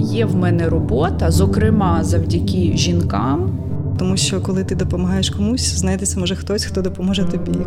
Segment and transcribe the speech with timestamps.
[0.00, 3.50] Є в мене робота, зокрема завдяки жінкам.
[3.98, 7.58] Тому що коли ти допомагаєш комусь, знайдеться може хтось, хто допоможе тобі.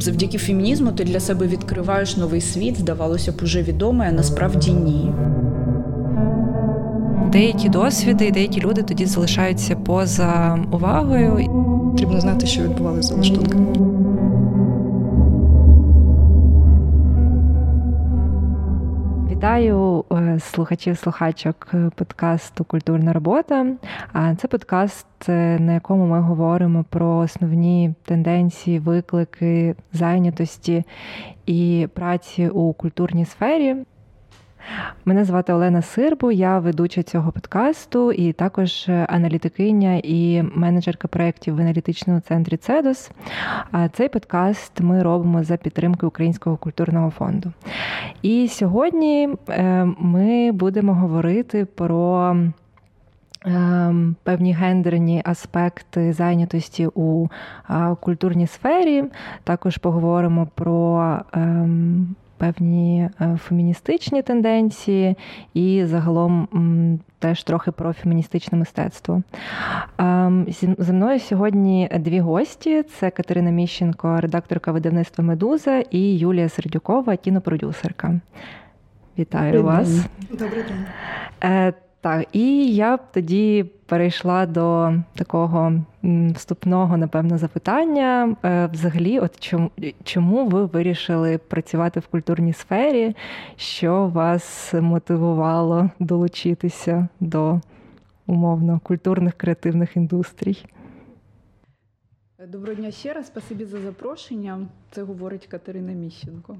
[0.00, 5.12] Завдяки фемінізму ти для себе відкриваєш новий світ, здавалося б, уже відомий, а насправді ні.
[7.32, 11.50] Деякі досвіди деякі люди тоді залишаються поза увагою.
[11.90, 13.95] Потрібно знати, що відбувалося за лаштунками.
[19.46, 23.66] Вітаю е, слухачів слухачок подкасту Культурна робота.
[24.38, 30.84] Це подкаст, е, на якому ми говоримо про основні тенденції, виклики, зайнятості
[31.46, 33.76] і праці у культурній сфері.
[35.04, 41.60] Мене звати Олена Сирбу, я ведуча цього подкасту, і також аналітикиня і менеджерка проєктів в
[41.60, 43.10] аналітичному центрі Цедос.
[43.92, 47.52] Цей подкаст ми робимо за підтримки Українського культурного фонду.
[48.22, 52.36] І сьогодні е, ми будемо говорити про.
[53.46, 57.28] Е, певні гендерні аспекти зайнятості у
[58.00, 59.04] культурній сфері.
[59.44, 65.16] Також поговоримо про ем, певні е, феміністичні тенденції
[65.54, 66.48] і загалом
[67.18, 69.22] теж трохи про феміністичне мистецтво.
[69.98, 70.46] Ем,
[70.78, 78.20] зі мною сьогодні дві гості: це Катерина Міщенко, редакторка видавництва Медуза, і Юлія Сердюкова, кінопродюсерка.
[79.18, 79.88] Вітаю Добрий вас.
[79.88, 80.04] День.
[80.30, 80.64] Добрий
[81.42, 81.72] день.
[82.06, 85.72] Так, і я б тоді перейшла до такого
[86.34, 88.36] вступного, напевно, запитання.
[88.44, 89.70] Е, взагалі, от чому,
[90.04, 93.16] чому ви вирішили працювати в культурній сфері?
[93.56, 97.60] Що вас мотивувало долучитися до
[98.26, 100.64] умовно культурних креативних індустрій?
[102.48, 103.26] Доброго дня ще раз.
[103.26, 104.66] Спасибі за запрошення.
[104.90, 106.56] Це говорить Катерина Міщенко.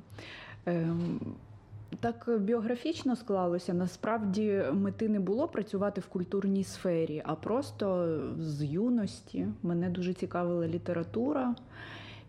[2.01, 3.75] Так біографічно склалося.
[3.75, 10.69] Насправді мети не було працювати в культурній сфері, а просто з юності мене дуже цікавила
[10.69, 11.55] література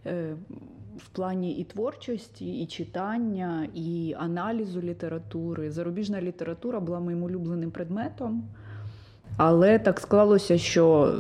[0.05, 0.35] е,
[0.97, 5.72] в плані і творчості, і читання, і аналізу літератури.
[5.72, 8.44] Зарубіжна література була моїм улюбленим предметом.
[9.38, 11.16] Але так склалося, що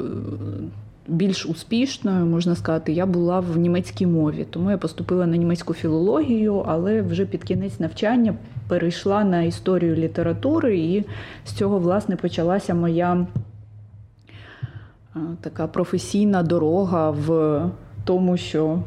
[1.07, 4.45] більш успішною, можна сказати, я була в німецькій мові.
[4.49, 8.33] Тому я поступила на німецьку філологію, але вже під кінець навчання
[8.67, 11.05] перейшла на історію літератури, і
[11.45, 13.27] з цього, власне, почалася моя
[15.41, 17.61] така професійна дорога в.
[18.03, 18.79] Тому що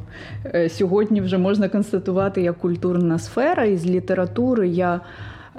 [0.45, 5.01] е, сьогодні вже можна констатувати як культурна сфера, і з літератури я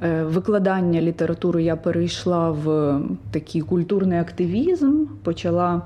[0.04, 3.00] е, викладання літератури я перейшла в
[3.32, 5.82] такий культурний активізм, почала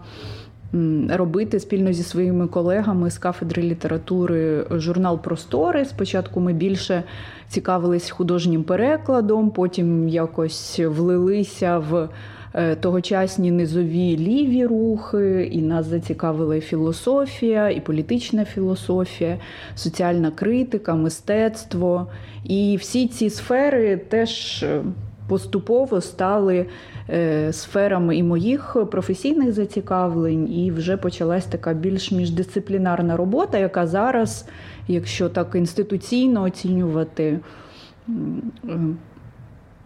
[1.10, 5.86] робити спільно зі своїми колегами з кафедри літератури журнал Простори.
[5.86, 7.04] Спочатку ми більше
[7.48, 12.10] цікавились художнім перекладом, потім якось влилися в.
[12.58, 19.38] Е, тогочасні низові ліві рухи, і нас зацікавила філософія, і політична філософія,
[19.76, 22.08] соціальна критика, мистецтво.
[22.44, 24.82] І всі ці сфери теж е,
[25.28, 26.66] поступово стали
[27.10, 34.48] Е, сферами і моїх професійних зацікавлень, і вже почалась така більш міждисциплінарна робота, яка зараз,
[34.88, 37.40] якщо так інституційно оцінювати,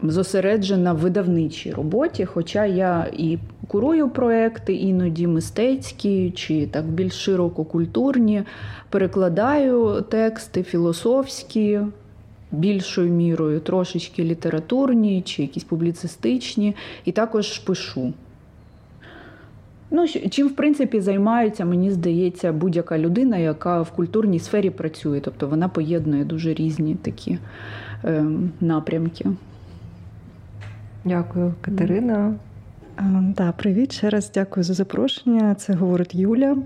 [0.04, 2.26] зосереджена в видавничій роботі.
[2.26, 8.44] Хоча я і курую проекти, іноді мистецькі чи так більш широко культурні,
[8.90, 11.80] перекладаю тексти філософські
[12.52, 18.14] більшою мірою, трошечки літературні чи якісь публіцистичні, і також пишу.
[19.92, 25.20] Ну, Чим, в принципі, займається, мені здається, будь-яка людина, яка в культурній сфері працює.
[25.20, 27.38] Тобто вона поєднує дуже різні такі
[28.06, 28.26] е,
[28.62, 29.26] напрямки.
[31.06, 32.34] Дякую, Катерина.
[33.36, 35.56] Так, Привіт, ще раз дякую за запрошення.
[35.56, 36.58] Це говорить Юля.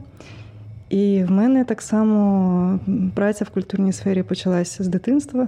[0.90, 2.80] І в мене так само
[3.16, 5.48] праця в культурній сфері почалася з дитинства.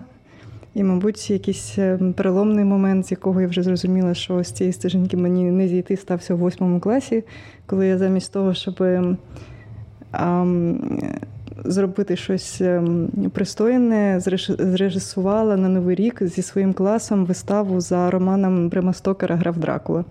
[0.76, 5.18] І, мабуть, якийсь е, переломний момент, з якого я вже зрозуміла, що з цієї стежинки
[5.18, 7.24] мені не зійти, стався в восьмому класі,
[7.66, 8.84] коли я замість того, щоб
[10.12, 10.46] а,
[11.66, 14.20] зробити щось ем, пристойне,
[14.60, 20.06] зрежисувала на Новий рік зі своїм класом виставу за романом Брема Стокера Граф Дракула.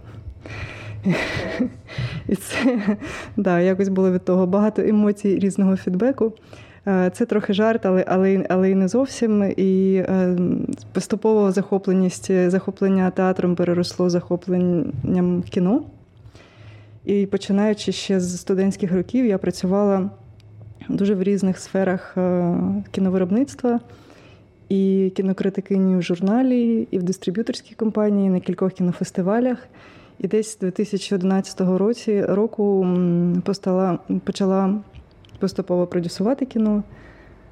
[2.28, 2.78] І це
[3.36, 6.32] да, якось було від того багато емоцій різного фідбеку.
[6.86, 9.52] Е, це трохи жарт, але але, але і не зовсім.
[9.56, 10.36] І е,
[10.92, 15.82] поступово захопленість захоплення театром переросло захопленням кіно.
[17.04, 20.10] І починаючи ще з студентських років, я працювала
[20.88, 22.54] дуже в різних сферах е,
[22.90, 23.80] кіновиробництва.
[24.68, 29.58] і кінокритикині в журналі, і в дистриб'юторській компанії, на кількох кінофестивалях.
[30.18, 32.86] І десь з 2011 році, року
[33.44, 34.74] постала, почала
[35.44, 36.82] поступово продюсувати кіно.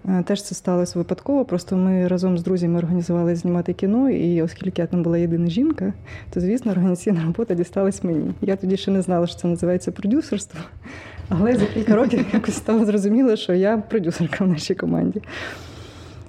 [0.08, 1.44] Е, теж це сталося випадково.
[1.44, 5.92] Просто ми разом з друзями організували знімати кіно, і оскільки я там була єдина жінка,
[6.30, 8.34] то звісно організаційна робота дісталась мені.
[8.40, 10.60] Я тоді ще не знала, що це називається продюсерство,
[11.28, 15.22] але за кілька років якось стало зрозуміло, що я продюсерка в нашій команді.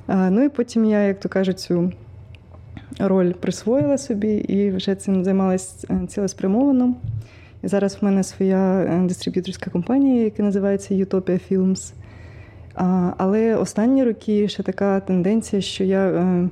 [0.08, 1.92] Ну і потім я, як то кажуть, цю
[3.00, 6.96] роль присвоїла собі і вже цим займалася е, цілеспрямовано.
[7.64, 11.94] І зараз в мене своя е, дистриб'юторська компанія, яка називається Utopia Films.
[13.18, 16.50] Але останні роки ще така тенденція, що я е,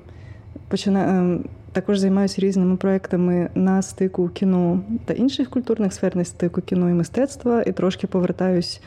[0.67, 1.43] починаю.
[1.73, 6.93] Також займаюся різними проектами на стику кіно та інших культурних сфер, на стику кіно і
[6.93, 8.81] мистецтва, і трошки повертаюсь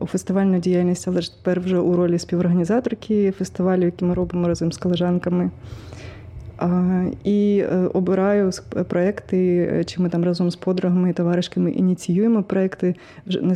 [0.00, 4.72] у фестивальну діяльність, але ж тепер вже у ролі співорганізаторки фестивалю, які ми робимо разом
[4.72, 5.50] з колежанками.
[7.24, 8.50] І е, обираю
[8.88, 12.94] проекти, е, чи ми там разом з подругами і товаришками ініціюємо проекти,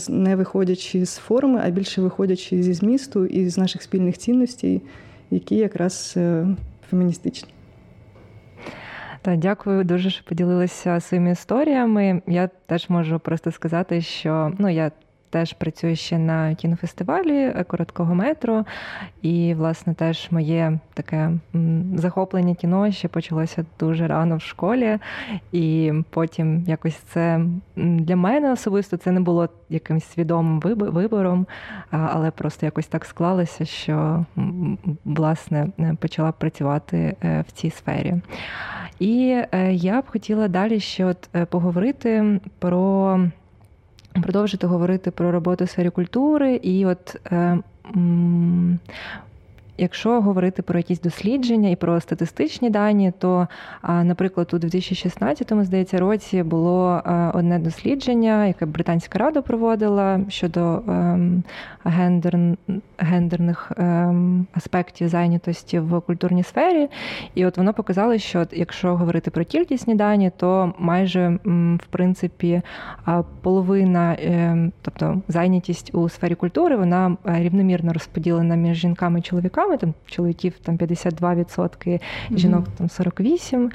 [0.09, 4.83] не виходячи з форми, а більше виходячи зі змісту і з наших спільних цінностей,
[5.31, 6.47] які якраз е,
[6.91, 7.49] феміністичні.
[9.23, 12.23] Та дякую дуже, що поділилися своїми історіями.
[12.27, 14.91] Я теж можу просто сказати, що ну я
[15.33, 18.65] теж працюю ще на кінофестивалі е, короткого метру,
[19.23, 21.31] і, власне, теж моє таке
[21.95, 24.99] захоплення кіно ще почалося дуже рано в школі,
[25.53, 27.41] і потім якось це
[27.77, 31.47] для мене особисто це не було якимось свідомим вибором,
[31.91, 34.25] але просто якось так склалося, що
[35.05, 35.69] власне
[36.01, 38.15] почала працювати е, в цій сфері.
[38.99, 43.19] І е, я б хотіла далі ще от поговорити про
[44.23, 47.17] продовжити говорити про роботу в сфері культури і от.
[49.79, 53.49] Якщо говорити про якісь дослідження і про статистичні дані, то,
[53.83, 57.03] наприклад, у 2016 здається році було
[57.35, 61.43] одне дослідження, яке Британська рада проводила щодо ем,
[61.85, 62.39] гендер,
[62.99, 66.89] гендерних ем, аспектів зайнятості в культурній сфері.
[67.35, 71.39] І от воно показало, що якщо говорити про кількісні дані, то майже
[71.83, 72.63] в принципі
[73.43, 79.62] половина, ем, тобто зайнятість у сфері культури, вона е, рівномірно розподілена між жінками і чоловіками
[79.63, 82.01] чоловіками, там чоловіків там 52%,
[82.31, 83.71] жінок там 48%.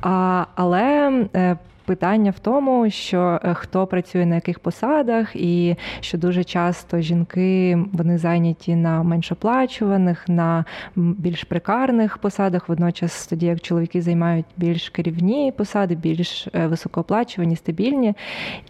[0.00, 6.18] А, Але е, питання в тому, що е, хто працює на яких посадах, і що
[6.18, 10.64] дуже часто жінки вони зайняті на меншоплачуваних, на
[10.96, 12.68] більш прикарних посадах.
[12.68, 18.14] Водночас, тоді як чоловіки займають більш керівні посади, більш е, високооплачувані, стабільні.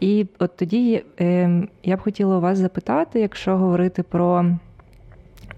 [0.00, 4.44] І от тоді ем, я б хотіла у вас запитати, якщо говорити про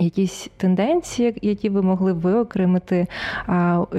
[0.01, 3.07] якісь тенденції, які ви могли б виокремити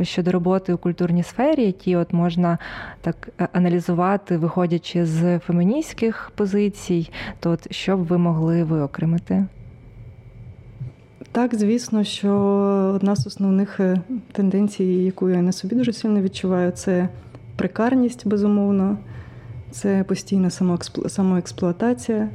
[0.02, 2.58] щодо роботи у культурній сфері, які от можна
[3.02, 7.10] так е, аналізувати, виходячи з феміністських позицій,
[7.40, 9.46] то от що б ви могли виокремити?
[11.32, 12.32] Так, звісно, що
[12.96, 14.02] одна з основних е,
[14.32, 17.10] тенденцій, яку я на собі дуже сильно відчуваю, це
[17.56, 18.98] прикарність, безумовно,
[19.72, 20.50] це постійна
[21.08, 22.30] самоексплуатація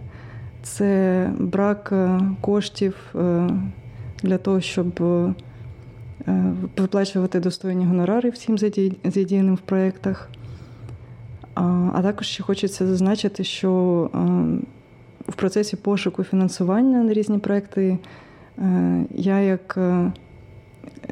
[0.66, 3.50] це брак е, коштів е,
[4.22, 5.34] для того, щоб е,
[6.76, 8.58] виплачувати достойні гонорари всім
[9.04, 10.30] задіяним в проєктах.
[11.94, 13.70] А також ще хочеться зазначити, що
[15.28, 17.98] в процесі пошуку фінансування на різні проекти
[19.10, 19.78] я як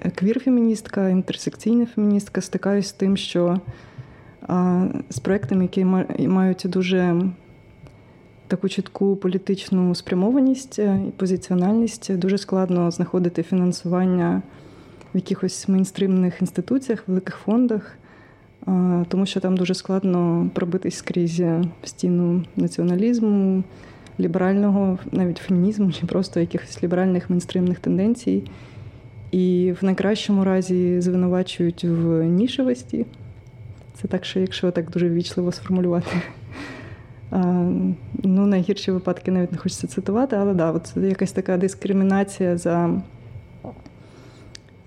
[0.05, 3.61] квір-феміністка, інтерсекційна феміністка стикаюся з тим, що
[5.11, 5.85] з проектами, які
[6.29, 7.23] мають дуже
[8.55, 14.43] таку чітку політичну спрямованість е, і позиціональність дуже складно знаходити фінансування
[15.15, 17.99] в якихось мейнстримних інституціях, великих фондах,
[18.69, 21.43] е, тому що там дуже складно пробитись скрізь
[21.85, 23.65] стіну націоналізму,
[24.21, 28.43] ліберального, навіть фемінізму, чи просто якихось ліберальних мейнстримних тенденцій.
[29.31, 33.07] І в найкращому разі звинувачують в нішевості.
[33.95, 36.23] Це так, що якщо так дуже ввічливо сформулювати.
[38.23, 43.03] Ну, найгірші випадки навіть не хочеться цитувати, але да, от якась така дискримінація за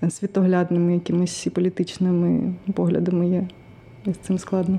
[0.08, 3.48] світоглядними якимись і політичними поглядами є.
[4.04, 4.78] І з цим складно.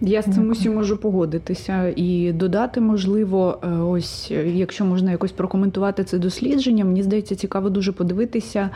[0.00, 6.04] Я з цим усім можу погодитися і додати, можливо, е, ось якщо можна якось прокоментувати
[6.04, 8.70] це дослідження, мені здається, цікаво дуже подивитися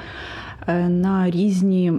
[0.67, 1.93] е, на різні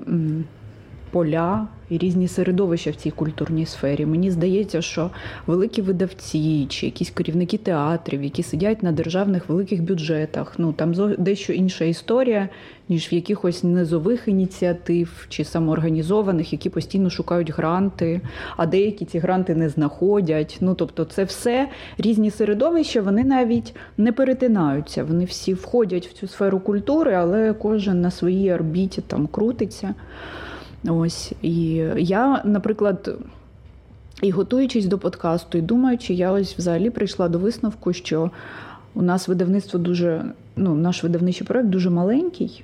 [1.11, 4.05] поля і різні середовища в цій культурній сфері.
[4.05, 5.09] Мені здається, що
[5.47, 11.53] великі видавці чи якісь керівники театрів, які сидять на державних великих бюджетах, ну там дещо
[11.53, 12.49] інша історія,
[12.89, 18.21] ніж в якихось низових ініціатив чи самоорганізованих, які постійно шукають гранти,
[18.57, 20.57] а деякі ці гранти не знаходять.
[20.61, 25.03] Ну тобто, це все різні середовища, вони навіть не перетинаються.
[25.03, 29.95] Вони всі входять в цю сферу культури, але кожен на своїй орбіті там крутиться.
[30.87, 31.55] Ось і
[31.97, 33.15] я, наприклад.
[34.21, 38.31] І готуючись до подкасту, і думаючи, я ось взагалі прийшла до висновку, що
[38.93, 42.63] у нас видавництво дуже, ну, наш видавничий проект дуже маленький.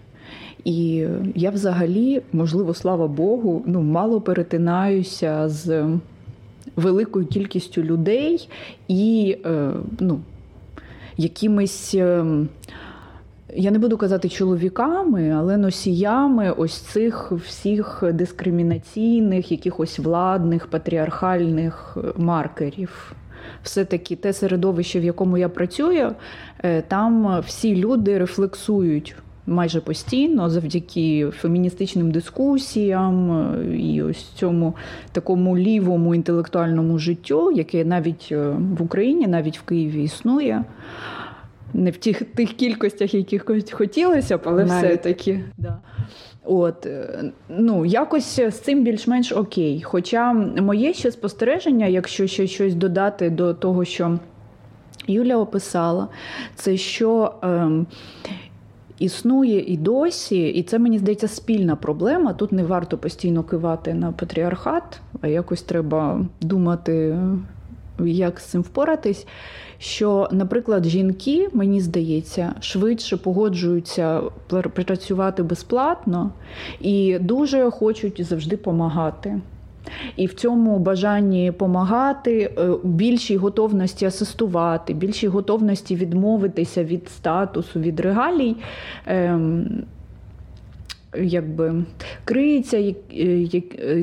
[0.63, 5.89] І я взагалі, можливо, слава Богу, ну, мало перетинаюся з
[6.75, 8.49] великою кількістю людей
[8.87, 10.19] і е, ну,
[11.17, 11.95] якимись.
[13.55, 22.13] Я не буду казати чоловіками, але носіями ось цих всіх дискримінаційних, якихось владних, патріархальних е,
[22.17, 23.13] маркерів.
[23.63, 26.11] Все-таки те середовище, в якому я працюю,
[26.63, 34.73] е, там всі люди рефлексують майже постійно завдяки феміністичним дискусіям е, і ось цьому
[35.11, 38.31] такому лівому інтелектуальному життю, яке навіть
[38.77, 40.63] в Україні, навіть в Києві існує
[41.73, 45.43] не в тих тих кількостях, яких хотілося б, але все-таки.
[45.57, 45.77] Да.
[46.43, 49.81] От, е, ну, Якось з цим більш-менш окей.
[49.81, 54.19] Хоча моє ще спостереження, якщо ще щось додати до того, що
[55.07, 56.07] Юля описала,
[56.55, 57.33] це що.
[57.43, 57.69] Е,
[58.99, 62.33] Існує і досі, і це мені здається спільна проблема.
[62.33, 67.17] Тут не варто постійно кивати на патріархат, а якось треба думати,
[67.99, 69.27] як з цим впоратись
[69.79, 74.21] що, наприклад, жінки, мені здається, швидше погоджуються
[74.73, 76.31] працювати безплатно
[76.81, 79.41] і дуже хочуть завжди допомагати.
[80.15, 87.99] І в цьому бажанні допомагати, е, більшій готовності асистувати, більшій готовності відмовитися від статусу, від
[87.99, 88.55] регалій.
[89.05, 89.83] Ем,
[91.19, 91.83] якби
[92.25, 92.93] криється,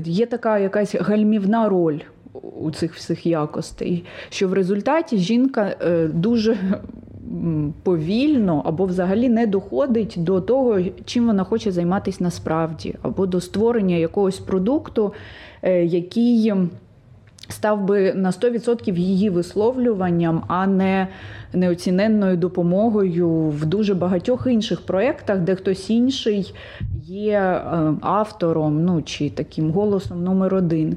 [0.05, 1.99] є така якась гальмівна роль
[2.43, 6.57] у цих всіх якостей, що в результаті жінка е, дуже
[7.83, 13.97] повільно або взагалі не доходить до того, чим вона хоче займатися насправді, або до створення
[13.97, 15.13] якогось продукту,
[15.63, 16.53] е, який
[17.49, 21.09] став би на 100% її висловлюванням, а не
[21.53, 26.55] неоціненною допомогою в дуже багатьох інших проєктах, де хтось інший
[27.07, 30.97] є е, автором ну, чи таким голосом номер один.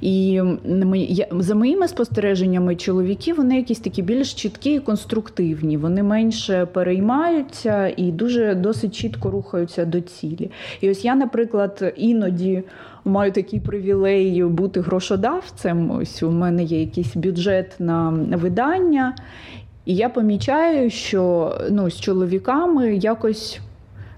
[0.00, 0.42] І
[1.30, 8.12] за моїми спостереженнями, чоловіки вони якісь такі більш чіткі і конструктивні, вони менше переймаються і
[8.12, 10.50] дуже досить чітко рухаються до цілі.
[10.80, 12.62] І ось я, наприклад, іноді
[13.06, 15.90] маю такий привілей бути грошодавцем.
[15.90, 19.16] Ось у мене є якийсь бюджет на видання.
[19.84, 23.60] І я помічаю, що ну, з чоловіками якось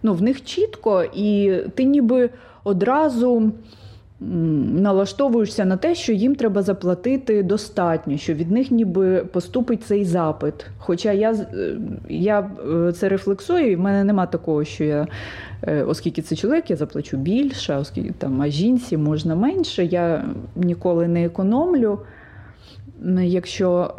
[0.02, 2.30] ну, в них чітко, і ти ніби
[2.64, 3.52] одразу
[4.20, 10.66] налаштовуєшся на те, що їм треба заплатити достатньо, що від них ніби поступить цей запит.
[10.78, 11.76] Хоча я е,
[12.08, 12.50] я
[12.88, 15.06] е, це рефлексую, і в мене нема такого, що я,
[15.62, 20.25] е, оскільки це чоловік, я заплачу більше, оскільки там а жінці можна менше, я
[20.56, 22.00] ніколи не економлю.
[23.22, 23.94] Якщо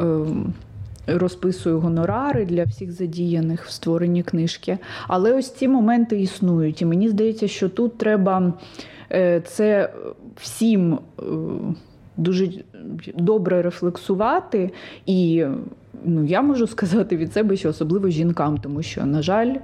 [1.08, 4.78] розписую гонорари для всіх задіяних в створенні книжки.
[5.08, 6.82] Але ось ці моменти існують.
[6.82, 8.54] І мені здається, що тут треба
[9.46, 9.94] це
[10.36, 11.24] всім е,
[12.20, 12.50] дуже
[13.16, 14.72] добре рефлексувати.
[15.06, 15.46] І
[16.06, 19.56] ну, я можу сказати від себе, що особливо жінкам, тому що, на жаль,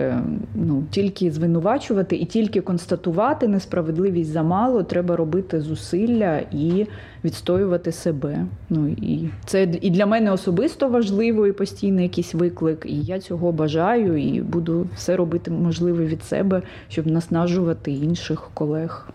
[0.00, 0.22] Е,
[0.54, 6.86] ну, тільки звинувачувати і тільки констатувати несправедливість замало, треба робити зусилля і
[7.24, 8.46] відстоювати себе.
[8.70, 12.86] Ну і це і для мене особисто важливо і постійний якийсь виклик.
[12.88, 19.08] І я цього бажаю і буду все робити можливе від себе, щоб наснажувати інших колег.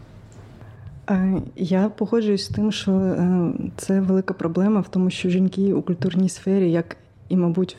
[1.55, 6.29] Я погоджуюсь з тим, що е, це велика проблема в тому, що жінки у культурній
[6.29, 6.97] сфері, як
[7.29, 7.77] і, мабуть,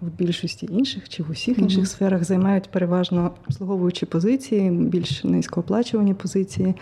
[0.00, 1.86] в більшості інших чи в усіх інших mm-hmm.
[1.86, 6.74] сферах займають переважно обслуговуючі позиції, більш низькооплачувані позиції.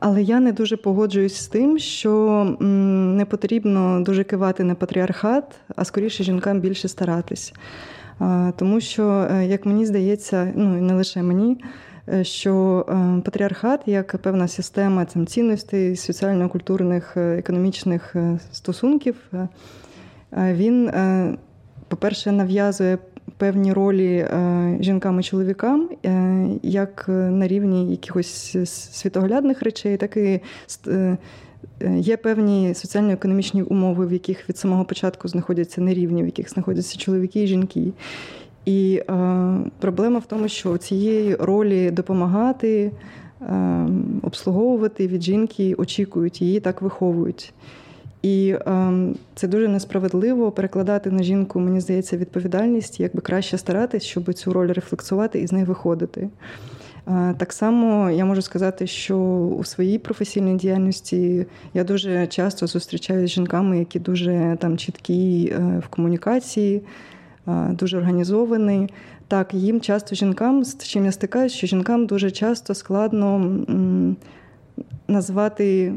[0.00, 2.44] Але я не дуже погоджуюсь з тим, що
[3.16, 5.44] не потрібно дуже кивати на патріархат,
[5.76, 7.54] а скоріше жінкам більше старатись.
[8.56, 11.66] Тому що, е, як мені здається, ну і не лише мені, е,
[12.22, 18.16] що е, патріархат як певна система там, цінностей, соціально-культурних, економічних
[18.52, 19.16] стосунків,
[20.32, 20.90] він
[21.88, 22.98] по-перше, нав'язує
[23.36, 24.26] певні ролі
[24.80, 25.88] жінкам і чоловікам,
[26.62, 28.56] як на рівні якихось
[28.92, 30.40] світоглядних речей, так і
[31.96, 37.42] є певні соціально-економічні умови, в яких від самого початку знаходяться нерівні, в яких знаходяться чоловіки
[37.42, 37.92] і жінки.
[38.64, 42.90] І е, проблема в тому, що цієї ролі допомагати,
[43.40, 43.86] е,
[44.22, 47.54] обслуговувати від жінки очікують, її так виховують.
[48.22, 48.92] І е,
[49.34, 54.72] це дуже несправедливо перекладати на жінку, мені здається, відповідальність, якби краще старатись, щоб цю роль
[54.72, 56.28] рефлексувати і з неї виходити.
[57.08, 59.16] Е, так само я можу сказати, що
[59.58, 65.82] у своїй професійній діяльності я дуже часто зустрічаюся з жінками, які дуже там чіткі е,
[65.84, 66.82] в комунікації
[67.46, 68.88] дуже організований.
[69.28, 73.56] Так, їм часто жінкам, з чим я стикаюся, що жінкам дуже часто складно
[75.08, 75.94] назвати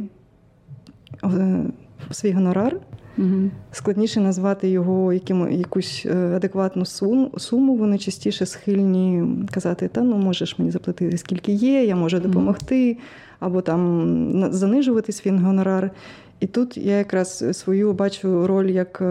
[1.23, 1.63] е,
[2.11, 2.79] свій гонорар.
[3.17, 3.49] Угу.
[3.71, 7.31] Складніше назвати його яким, якусь е, адекватну суму.
[7.37, 7.75] суму.
[7.75, 12.97] Вони частіше схильні казати, та ну можеш мені заплатити скільки є, я можу допомогти,
[13.39, 15.91] або там занижувати свій гонорар.
[16.39, 19.01] І тут я якраз свою бачу роль як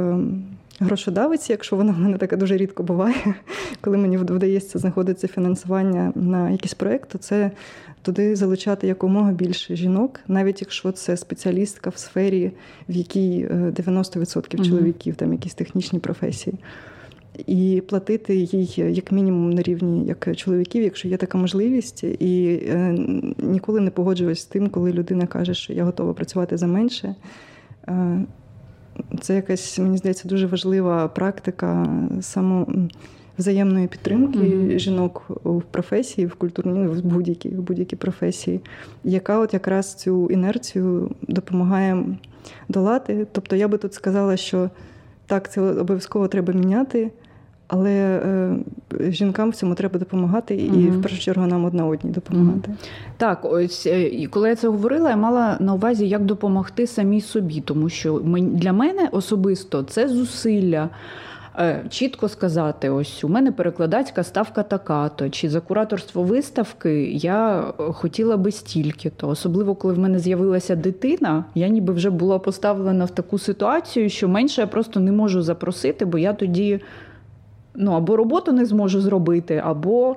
[0.81, 3.35] грошодавиці, якщо вона в мене така дуже рідко буває,
[3.81, 7.51] коли мені вдається знаходиться фінансування на якийсь проєкт, то це
[8.03, 12.53] туди залучати якомога більше жінок, навіть якщо це спеціалістка в сфері,
[12.89, 16.59] в якій 90% е, чоловіків, там якісь технічні професії.
[17.47, 22.97] І платити їй як мінімум на рівні як чоловіків, якщо є така можливість, і е,
[23.39, 27.15] ніколи не погоджуюсь з тим, коли людина каже, що я готова працювати за менше.
[27.89, 28.25] Е,
[29.21, 31.87] це якась, мені здається, дуже важлива практика
[32.21, 32.67] само
[33.39, 34.79] взаємної підтримки mm-hmm.
[34.79, 38.61] жінок в професії, в культурній, в будь-якій в будь-якій професії,
[39.05, 42.05] яка от якраз цю інерцію допомагає
[42.69, 43.27] долати.
[43.33, 44.71] Тобто я би тут сказала, що
[45.27, 47.11] так, це обов'язково треба міняти.
[47.75, 48.57] Але е,
[49.01, 50.99] жінкам в цьому треба допомагати, і mm-hmm.
[50.99, 52.71] в першу чергу нам одна одній допомагати.
[52.71, 53.17] Mm-hmm.
[53.17, 57.61] Так, ось е, коли я це говорила, я мала на увазі, як допомогти самій собі,
[57.61, 60.89] тому що для мене особисто це зусилля.
[61.59, 68.37] Е, чітко сказати, ось у мене перекладацька ставка така-то, чи за кураторство виставки я хотіла
[68.37, 69.29] би стільки-то.
[69.29, 74.29] Особливо, коли в мене з'явилася дитина, я ніби вже була поставлена в таку ситуацію, що
[74.29, 76.81] менше я просто не можу запросити, бо я тоді
[77.75, 80.17] ну, або роботу не зможу зробити, або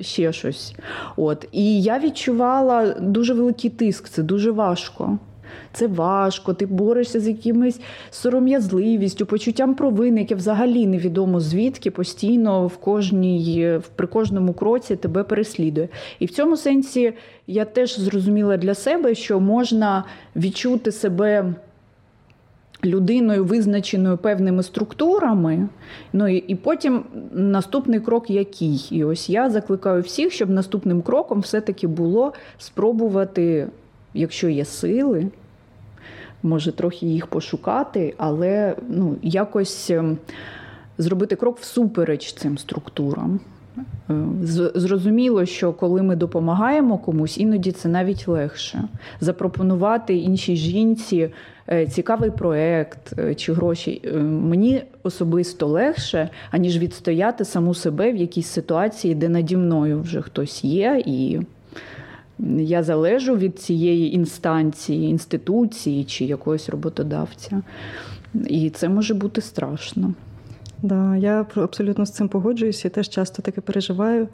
[0.00, 0.74] ще щось.
[1.16, 1.48] От.
[1.52, 5.18] І я відчувала дуже великий тиск, це дуже важко.
[5.72, 12.76] Це важко, ти борешся з якимось сором'язливістю, почуттям провини, яке взагалі невідомо звідки постійно в
[12.76, 15.88] кожній, при кожному кроці тебе переслідує.
[16.18, 17.12] І в цьому сенсі
[17.46, 20.04] я теж зрозуміла для себе, що можна
[20.36, 21.54] відчути себе
[22.86, 25.68] людиною, визначеною певними структурами.
[26.12, 28.88] Ну і, і потім наступний крок який?
[28.90, 33.68] І ось я закликаю всіх, щоб наступним кроком все-таки було спробувати,
[34.14, 35.26] якщо є сили,
[36.42, 40.18] може трохи їх пошукати, але ну, якось ем,
[40.98, 43.40] зробити крок всупереч цим структурам.
[44.10, 44.14] Е,
[44.74, 48.84] зрозуміло, що коли ми допомагаємо комусь, іноді це навіть легше
[49.20, 51.30] запропонувати іншій жінці
[51.70, 54.02] Е, цікавий проект е, чи гроші.
[54.22, 60.64] Мені особисто легше, аніж відстояти саму себе в якійсь ситуації, де наді мною вже хтось
[60.64, 61.40] є, і
[62.58, 67.62] я залежу від цієї інстанції, інституції чи якогось роботодавця.
[68.46, 70.14] І це може бути страшно.
[70.84, 72.88] Да, я абсолютно з цим погоджуюся.
[72.88, 74.28] Я теж часто таке переживаю.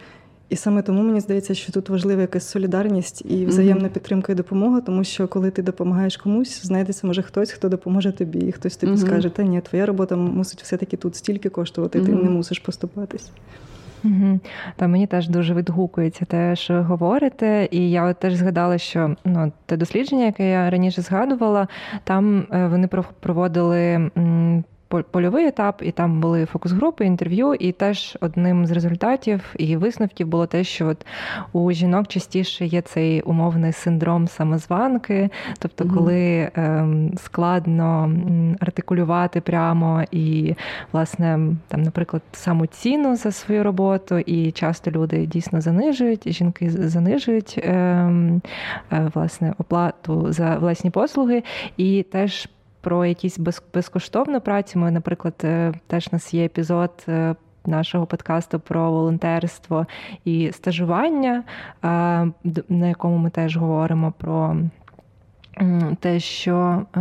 [0.49, 4.81] І саме тому мені здається, що тут важлива якась солідарність і взаємна підтримка і допомога,
[4.81, 8.93] тому що коли ти допомагаєш комусь, знайдеться може хтось, хто допоможе тобі, і хтось тобі
[8.93, 9.07] mm-hmm.
[9.07, 12.07] скаже, та ні, твоя робота мусить все-таки тут стільки коштувати, mm-hmm.
[12.07, 13.31] ти не мусиш поступатись.
[14.05, 14.41] Угу.
[14.77, 19.53] Та мені теж дуже відгукується те, що говорите, і я от теж згадала, що ну
[19.67, 21.69] те дослідження, яке я раніше згадувала,
[22.05, 22.89] там е, вони
[23.21, 24.11] проводили
[25.11, 27.55] польовий етап, і там були фокус-групи, інтерв'ю.
[27.55, 31.07] І теж одним з результатів і висновків було те, що от
[31.53, 38.13] у жінок частіше є цей умовний синдром самозванки, тобто, коли ем, складно
[38.61, 40.55] артикулювати прямо і,
[40.93, 48.43] власне, там, наприклад, самоціну за свою роботу, і часто люди дійсно занижують, жінки занижують ем,
[48.93, 51.43] е, власне оплату за власні послуги,
[51.77, 52.49] і теж
[52.81, 53.39] про якісь
[53.75, 54.79] безкоштовну працю.
[54.79, 56.91] Ми, наприклад, е, теж у нас є епізод.
[57.09, 57.35] Е,
[57.67, 59.87] нашого подкасту про волонтерство
[60.25, 61.43] і стажування,
[61.85, 61.89] е,
[62.69, 64.57] на якому ми теж говоримо про
[66.01, 67.01] те, що е,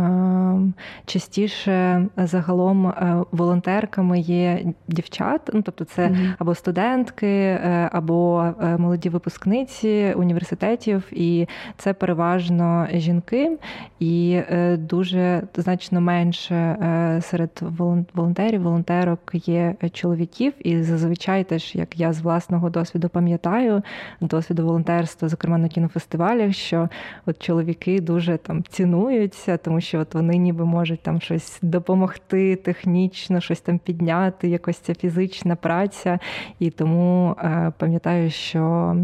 [1.06, 6.34] частіше загалом е, волонтерками є дівчат, ну тобто це mm-hmm.
[6.38, 11.46] або студентки, е, або е, молоді випускниці університетів, і
[11.76, 13.58] це переважно жінки,
[14.00, 14.40] і
[14.78, 16.76] дуже значно менше
[17.22, 17.62] серед
[18.14, 23.82] волонтерів, волонтерок є чоловіків, і зазвичай теж, як я з власного досвіду пам'ятаю,
[24.20, 26.88] досвіду волонтерства, зокрема на кінофестивалях, що
[27.26, 33.40] от чоловіки дуже там цінуються, тому що от вони ніби можуть там щось допомогти технічно,
[33.40, 36.18] щось там підняти, якось ця фізична праця.
[36.58, 38.96] І тому е, пам'ятаю, що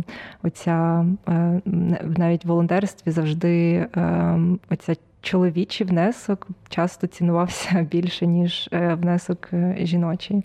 [0.42, 1.60] оця е,
[2.02, 4.38] навіть в волонтерстві завжди е,
[4.70, 4.94] оця
[5.26, 10.42] чоловічий внесок часто цінувався більше, ніж е, внесок е, жіночий.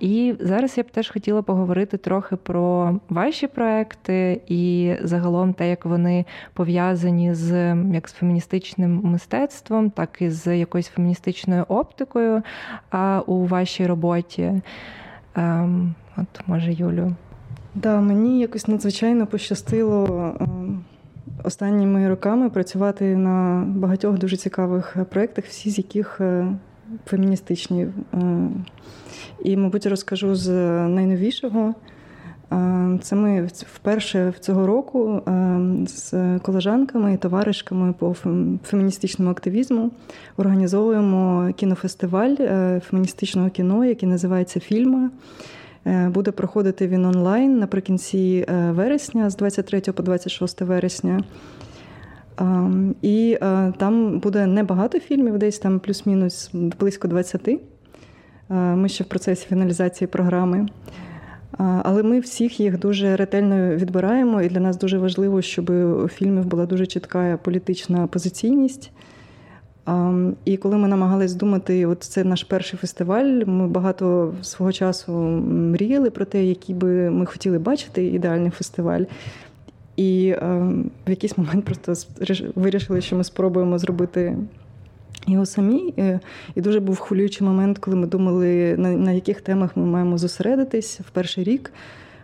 [0.00, 5.84] І зараз я б теж хотіла поговорити трохи про ваші проекти і загалом те, як
[5.84, 12.42] вони пов'язані з як з феміністичним мистецтвом, так і з якоюсь феміністичною оптикою
[13.26, 14.62] у вашій роботі.
[15.34, 17.14] Ем, от може, Юлю.
[17.74, 20.84] Да, мені якось надзвичайно пощастило ем,
[21.44, 26.46] останніми роками працювати на багатьох дуже цікавих проєктах, всі з яких е,
[27.06, 27.86] феміністичні.
[28.14, 28.48] Е,
[29.44, 30.48] і, мабуть, розкажу з
[30.88, 31.74] найновішого.
[32.52, 35.22] Е, це ми вперше цього року
[35.86, 38.14] з колежанками і товаришками по
[38.64, 39.90] феміністичному активізму
[40.36, 42.36] організовуємо кінофестиваль
[42.80, 45.10] феміністичного кіно, який називається Фільма.
[45.86, 51.24] Е, буде проходити він онлайн наприкінці е, вересня, з 23 по 26 вересня.
[53.02, 57.60] І е, там буде небагато фільмів, десь там плюс-мінус близько 20.
[58.48, 60.68] Ми ще в процесі фіналізації програми.
[61.58, 65.70] Але ми всіх їх дуже ретельно відбираємо, і для нас дуже важливо, щоб
[66.04, 68.92] у фільмів була дуже чітка політична позиційність.
[70.44, 76.10] І коли ми намагались думати, от це наш перший фестиваль, ми багато свого часу мріяли
[76.10, 79.02] про те, який би ми хотіли бачити ідеальний фестиваль.
[79.96, 80.34] І
[81.06, 81.94] в якийсь момент просто
[82.54, 84.36] вирішили, що ми спробуємо зробити
[85.26, 85.94] його самі.
[86.54, 91.10] І дуже був хвилюючий момент, коли ми думали, на яких темах ми маємо зосередитись в
[91.10, 91.72] перший рік.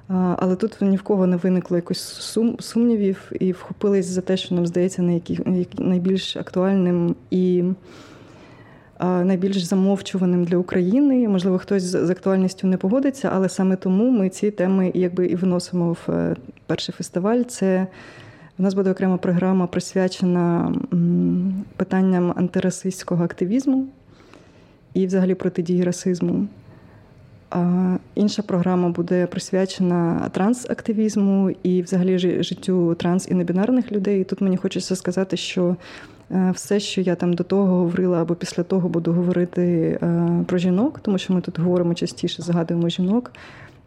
[0.08, 4.54] Але тут ні в кого не виникло якось сум, сумнівів і вхопились за те, що
[4.54, 5.20] нам здається
[5.78, 7.64] найбільш актуальним і
[9.00, 11.28] найбільш замовчуваним для України.
[11.28, 15.92] Можливо, хтось з актуальністю не погодиться, але саме тому ми ці теми якби і виносимо
[15.92, 17.42] в е, перший фестиваль.
[17.42, 17.86] Це
[18.58, 20.74] у нас буде окрема програма присвячена
[21.76, 23.86] питанням антирасистського активізму
[24.94, 26.46] і, взагалі, протидії расизму.
[28.14, 34.20] Інша програма буде присвячена трансактивізму і, взагалі, життю транс і небінарних людей.
[34.20, 35.76] І Тут мені хочеться сказати, що
[36.30, 39.62] е, все, що я там до того говорила, або після того буду говорити
[40.02, 43.32] е, про жінок, тому що ми тут говоримо частіше, згадуємо жінок.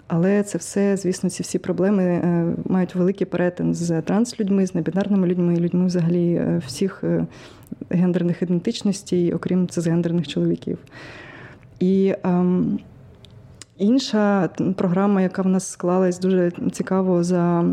[0.07, 5.27] Але це все, звісно, ці всі проблеми е, мають великий перетин з транслюдьми, з небінарними
[5.27, 7.03] людьми, людьми взагалі всіх
[7.89, 10.77] гендерних ідентичностей, окрім цисгендерних чоловіків.
[11.79, 12.79] І ем,
[13.79, 17.65] Інша програма, яка в нас склалась дуже цікаво за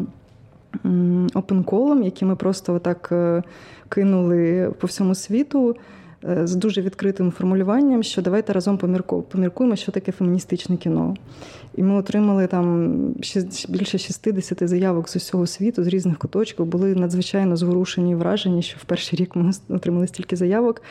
[1.34, 3.42] опенколом, який ми просто отак е,
[3.88, 5.76] кинули по всьому світу.
[6.24, 8.78] Е, з дуже відкритим формулюванням, що давайте разом
[9.28, 11.16] поміркуємо, що таке феміністичне кіно.
[11.74, 12.94] І ми отримали там
[13.68, 16.66] більше 60 заявок з усього світу, з різних куточків.
[16.66, 20.82] Були надзвичайно зворушені вражені, що в перший рік ми отримали стільки заявок.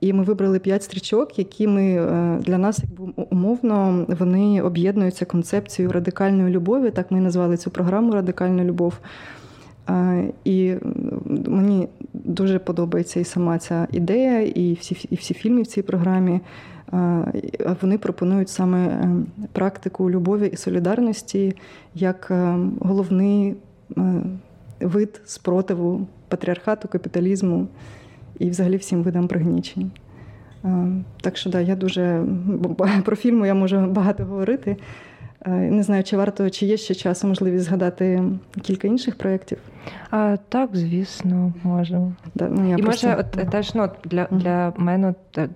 [0.00, 5.92] І ми вибрали п'ять стрічок, які ми е, для нас, якби умовно, вони об'єднуються концепцією
[5.92, 6.90] радикальної любові.
[6.90, 8.98] Так ми назвали цю програму Радикальна любов.
[10.44, 10.74] І
[11.46, 16.40] мені дуже подобається і сама ця ідея, і всі і всі фільми в цій програмі.
[17.80, 19.10] Вони пропонують саме е,
[19.52, 21.56] практику любові і солідарності
[21.94, 23.56] як е, головний
[24.80, 27.68] вид спротиву патріархату, капіталізму
[28.40, 29.90] і взагалі всім видам пригнічень.
[31.20, 32.24] Так що да, я дуже
[33.04, 34.76] про фільму я можу багато говорити.
[35.46, 38.22] Не знаю, чи варто, чи є ще часу можливість згадати
[38.62, 39.58] кілька інших проєктів.
[40.10, 42.12] А, Так, звісно, можемо.
[42.34, 43.06] Да, ну, я І просто...
[43.06, 45.14] може, от теж ну, для для мене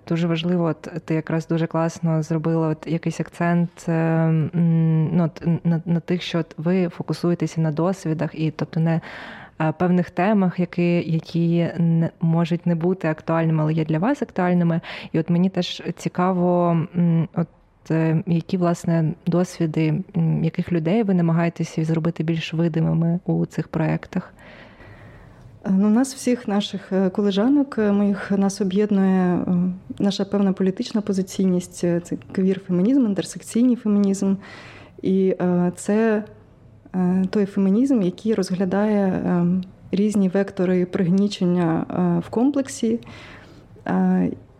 [0.08, 5.30] дуже важливо, от ти якраз дуже класно зробила от якийсь акцент е, ну,
[5.64, 9.00] на на тих, що от ви фокусуєтеся на досвідах, і тобто не Е,
[9.78, 14.80] певних темах, які які не можуть не бути актуальними, але є для вас актуальними.
[15.12, 16.78] І от мені теж цікаво,
[17.34, 17.48] от.
[17.90, 19.94] Е, які власне досвіди
[20.42, 24.34] яких людей ви намагаєтеся зробити більш видимими у цих проєктах?
[25.70, 29.38] Ну, Нас всіх наших колежанок, моїх нас об'єднує
[29.98, 32.00] наша певна політична позиційність, це
[32.32, 34.34] квір-фемінізм, інтерсекційний фемінізм.
[35.02, 35.36] І
[35.76, 36.24] це
[37.30, 39.22] той фемінізм, який розглядає
[39.92, 41.86] різні вектори пригнічення
[42.26, 43.00] в комплексі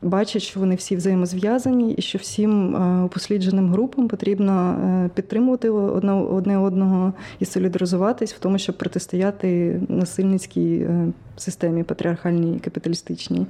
[0.05, 6.59] бачать, що вони всі взаємозв'язані, і що всім е, упослідженим групам потрібно е, підтримувати одне
[6.59, 13.47] одного і солідаризуватись в тому, щоб протистояти насильницькій е, системі патріархальній і капіталістичній.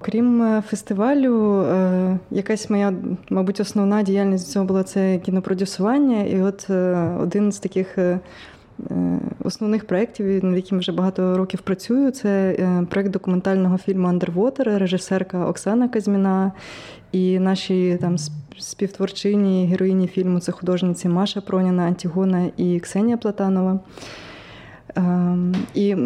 [0.00, 1.64] Крім фестивалю,
[2.30, 2.94] якась моя,
[3.30, 6.22] мабуть, основна діяльність цього була це кінопродюсування.
[6.22, 6.70] І от
[7.20, 7.98] один з таких
[9.44, 15.46] основних проєктів, над яким вже багато років працюю, це е, проєкт документального фільму Андервотер, режисерка
[15.46, 16.52] Оксана Казьміна
[17.12, 18.16] і наші там
[18.58, 23.80] співтворчині героїні фільму це художниці Маша Проніна, Антігона і Ксенія Платанова.
[24.96, 25.96] Ем, і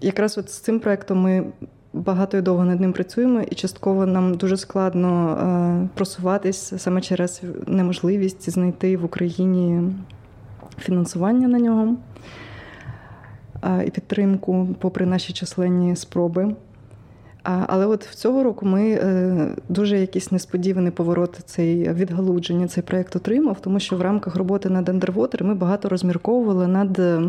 [0.00, 1.44] якраз от з цим проєктом ми.
[1.94, 7.42] Багато і довго над ним працюємо, і частково нам дуже складно е, просуватись саме через
[7.66, 9.82] неможливість знайти в Україні
[10.78, 11.96] фінансування на нього
[13.86, 16.54] і підтримку, попри наші численні спроби.
[17.42, 23.16] Але от в цього року ми е, дуже якийсь несподіваний поворот цей відгалудження, цей проєкт
[23.16, 27.22] отримав, тому що в рамках роботи над Underwater ми багато розмірковували над е,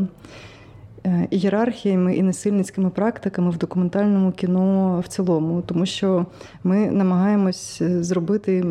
[1.30, 6.26] ієрархіями і насильницькими практиками в документальному кіно в цілому, тому що
[6.64, 8.66] ми намагаємось е, зробити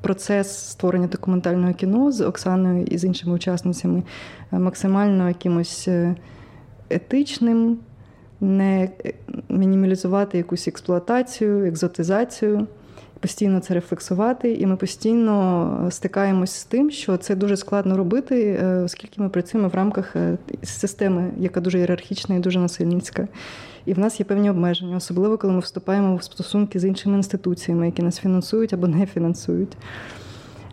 [0.00, 4.02] процес створення документального кіно з Оксаною і з іншими учасницями
[4.52, 6.14] е, максимально якимось е,
[6.90, 7.78] етичним,
[8.40, 8.88] не
[9.48, 12.66] мінімалізувати якусь експлуатацію, екзотизацію.
[13.20, 18.82] Постійно це рефлексувати, і ми постійно стикаємось з тим, що це дуже складно робити, е,
[18.82, 20.16] оскільки ми працюємо в рамках
[20.62, 23.28] системи, яка дуже ієрархічна і дуже насильницька.
[23.84, 27.86] І в нас є певні обмеження, особливо коли ми вступаємо в стосунки з іншими інституціями,
[27.86, 29.76] які нас фінансують або не фінансують.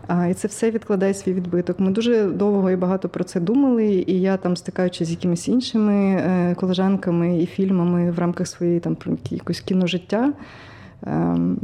[0.08, 1.80] А, І це все відкладає свій відбиток.
[1.80, 5.94] Ми дуже довго і багато про це думали, і я там, стикаючись з якимись іншими
[5.94, 8.96] е, колежанками і фільмами в рамках своєї там
[9.30, 10.32] якогось кіножиття,
[11.06, 11.58] ем,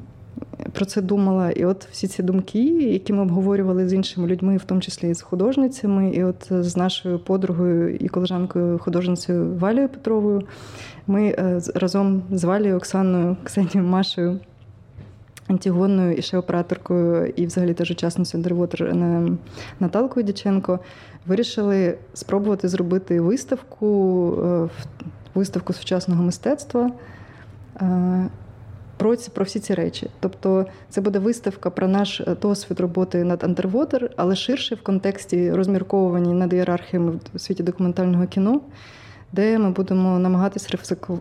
[0.73, 1.51] про це думала.
[1.51, 5.15] І от всі ці думки, які ми обговорювали з іншими людьми, в тому числі і
[5.15, 10.43] з художницями, і от з нашою подругою і колежанкою художницею Валією Петровою,
[11.07, 14.41] ми е, разом з Валією, Оксаною, Ксенією Машею.
[15.49, 18.95] Антігонною і ще операторкою, і взагалі теж учасницею Андервотер
[19.81, 20.81] Наталкою Дяченко
[21.27, 23.89] вирішили спробувати зробити виставку,
[24.45, 24.69] е,
[25.35, 26.91] виставку сучасного мистецтва
[27.81, 28.29] е,
[28.97, 30.11] про ці, про всі ці речі.
[30.21, 35.53] Тобто це буде виставка про наш е, досвід роботи над Underwater, але ширше в контексті
[35.53, 38.61] розмірковування над ієрархіями в світі документального кіно,
[39.33, 40.69] де ми будемо намагатись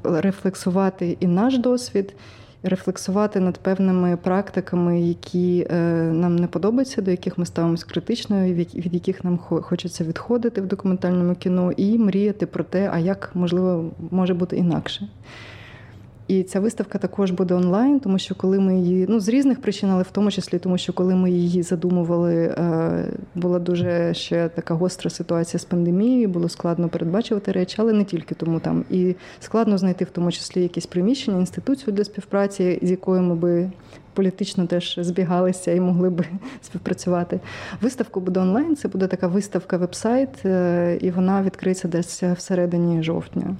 [0.04, 2.14] рефлексувати і наш досвід.
[2.66, 5.76] Рефлексувати над певними практиками, які е,
[6.14, 11.36] нам не подобаються, до яких ми ставимося критично, від яких нам хочеться відходити в документальному
[11.36, 15.08] кіно, і мріяти про те, а як можливо може бути інакше.
[16.28, 19.90] І ця виставка також буде онлайн, тому що коли ми її ну з різних причин,
[19.90, 23.06] але в тому числі тому, що коли ми її задумували, е,
[23.36, 28.36] була дуже ще така гостра ситуація з пандемією, було складно передбачувати речі, але не тільки
[28.36, 28.86] тому там.
[28.90, 33.72] І складно знайти в тому числі якісь приміщення, інституцію для співпраці, з якою ми би
[34.14, 36.26] політично теж збігалися і могли би
[36.62, 37.40] співпрацювати.
[37.82, 38.76] Виставка буде онлайн.
[38.76, 43.56] Це буде така виставка вебсайт, е, і вона відкриється десь всередині жовтня.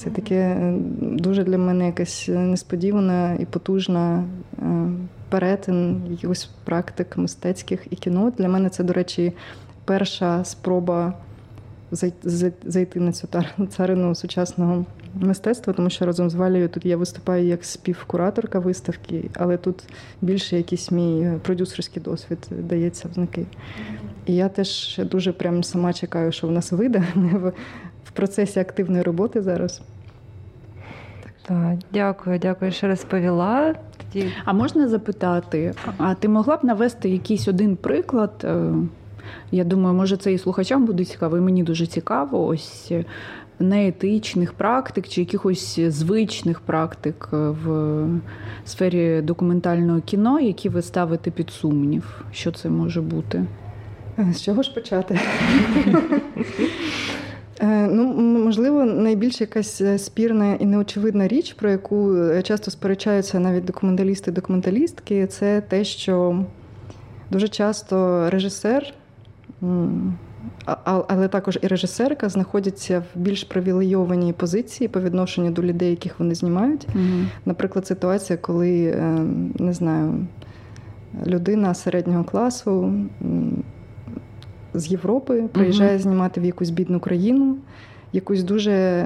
[0.00, 4.24] Це таке е, дуже для мене якась несподівана і потужна
[4.58, 4.90] е,
[5.28, 8.32] перетин якихось практик мистецьких і кіно.
[8.38, 9.32] Для мене це, до речі,
[9.84, 11.14] перша спроба
[12.64, 13.28] зайти на цю
[13.68, 14.84] царину сучасного
[15.14, 19.84] мистецтва, тому що разом з Валією тут я виступаю як співкураторка виставки, але тут
[20.22, 23.46] більше якийсь мій продюсерський досвід дається в знаки.
[24.26, 27.04] І я теж дуже прям сама чекаю, що в нас вийде.
[27.14, 27.52] Ми
[28.12, 29.82] в процесі активної роботи зараз.
[31.46, 33.74] Так, Дякую, дякую, що розповіла.
[33.96, 34.26] Тоді...
[34.44, 38.30] А можна запитати, а ти могла б навести якийсь один приклад?
[38.44, 38.72] Е,
[39.50, 42.46] я думаю, може це і слухачам буде цікаво, і мені дуже цікаво.
[42.46, 43.04] Ось е,
[43.58, 48.06] неетичних практик чи якихось звичних практик е, в
[48.64, 52.24] сфері документального кіно, які ви ставите під сумнів.
[52.32, 53.44] Що це може бути?
[54.32, 55.20] З чого ж почати?
[57.62, 58.04] Е, ну,
[58.44, 64.32] можливо, найбільш якась е, спірна і неочевидна річ, про яку е, часто сперечаються навіть документалісти
[64.32, 66.44] документалістки, це те, що
[67.30, 68.94] дуже часто режисер
[70.84, 76.34] але також і режисерка знаходяться в більш привілейованій позиції по відношенню до людей, яких вони
[76.34, 76.86] знімають.
[76.94, 77.04] Угу.
[77.46, 78.94] Наприклад, ситуація, коли
[79.58, 80.26] не знаю,
[81.26, 82.92] людина середнього класу
[84.74, 86.02] з Європи приїжджає угу.
[86.02, 87.56] знімати в якусь бідну країну.
[88.12, 89.04] Якусь дуже е,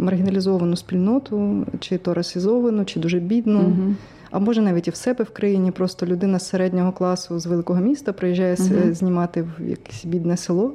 [0.00, 3.60] маргіналізовану спільноту, чи то расизовану, чи дуже бідну.
[3.60, 3.94] Uh-huh
[4.32, 5.70] а може навіть і в себе в країні.
[5.70, 10.74] Просто людина з середнього класу з великого міста приїжджає uh знімати в якесь бідне село.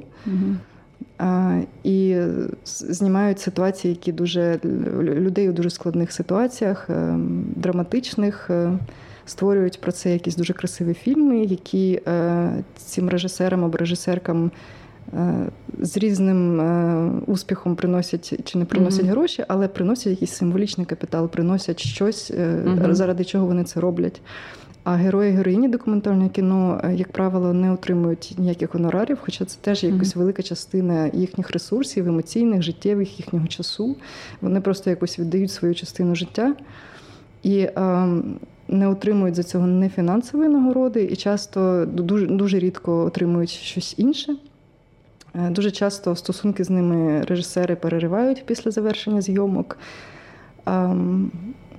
[1.18, 2.16] А, І
[2.64, 4.60] знімають ситуації, які дуже
[5.02, 7.18] людей у дуже складних ситуаціях, е,
[7.56, 8.50] драматичних.
[9.28, 14.50] Створюють про це якісь дуже красиві фільми, які е, цим режисерам або режисеркам
[15.14, 19.10] Е, з різним е, успіхом приносять чи не приносять mm-hmm.
[19.10, 22.94] гроші, але приносять якийсь символічний капітал, приносять щось, mm-hmm.
[22.94, 24.20] заради чого вони це роблять.
[24.84, 30.08] А герої героїні документального кіно, як правило, не отримують ніяких гонорарів, хоча це теж якась
[30.08, 30.18] mm-hmm.
[30.18, 33.96] велика частина їхніх ресурсів, емоційних, життєвих, їхнього часу.
[34.40, 36.54] Вони просто якось віддають свою частину життя
[37.42, 38.08] і е,
[38.68, 44.36] не отримують за цього не фінансової нагороди, і часто дуже, дуже рідко отримують щось інше.
[45.34, 49.78] Е, дуже часто стосунки з ними режисери переривають після завершення зйомок.
[50.66, 51.30] Ем,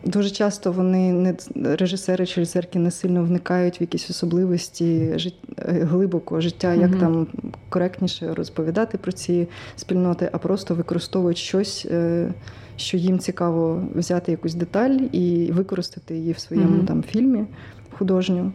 [0.06, 1.36] дуже часто вони не
[1.76, 5.36] режисери чи режисерки не сильно вникають в якісь особливості жит...
[5.58, 7.00] Е, глибоко життя, як mm-hmm.
[7.00, 7.28] там
[7.70, 12.34] коректніше розповідати про ці спільноти, а просто використовують щось, е,
[12.80, 16.86] що їм цікаво взяти якусь деталь і використати її в своєму mm-hmm.
[16.86, 17.46] там фільмі
[17.92, 18.52] художню.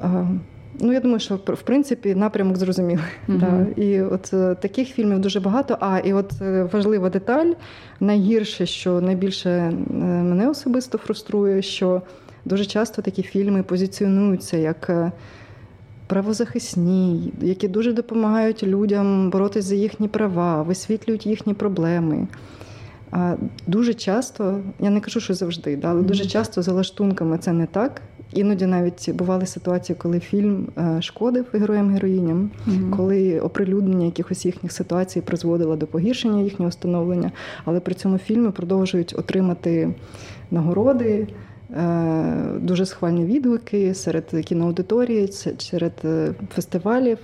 [0.00, 0.40] Ем,
[0.80, 3.04] Ну, я думаю, що в принципі напрямок зрозумілий.
[3.28, 3.38] Uh-huh.
[3.38, 3.82] Да.
[3.82, 5.76] І от е, таких фільмів дуже багато.
[5.80, 7.52] А і от е, важлива деталь,
[8.00, 12.02] найгірше, що найбільше е, мене особисто фруструє, що
[12.44, 15.12] дуже часто такі фільми позиціонуються як
[16.06, 22.26] правозахисні, які дуже допомагають людям боротися за їхні права, висвітлюють їхні проблеми.
[23.16, 27.52] А Дуже часто, я не кажу, що завжди, да, але дуже часто за лаштунками це
[27.52, 28.02] не так.
[28.32, 32.90] Іноді навіть бували ситуації, коли фільм е, шкодив героям-героїням, mm-hmm.
[32.90, 37.32] коли оприлюднення якихось їхніх ситуацій призводило до погіршення їхнього становлення,
[37.64, 39.94] але при цьому фільми продовжують отримати
[40.50, 41.28] нагороди.
[41.70, 47.18] Е, дуже схвальні відгуки серед кіноаудиторії, серед е, фестивалів.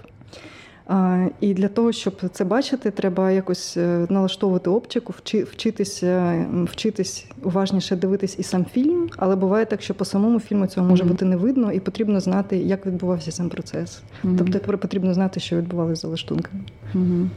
[1.40, 8.38] І для того, щоб це бачити, треба якось е, налаштовувати оптику, вчитися, вчитись уважніше дивитись
[8.38, 9.09] і сам фільм.
[9.16, 11.09] Але буває так, що по самому фільму цього може mm-hmm.
[11.09, 14.03] бути не видно, і потрібно знати, як відбувався сам процес.
[14.24, 14.37] Mm-hmm.
[14.38, 16.64] Тобто потрібно знати, що відбувалося за лаштунками.
[16.94, 17.29] Mm-hmm.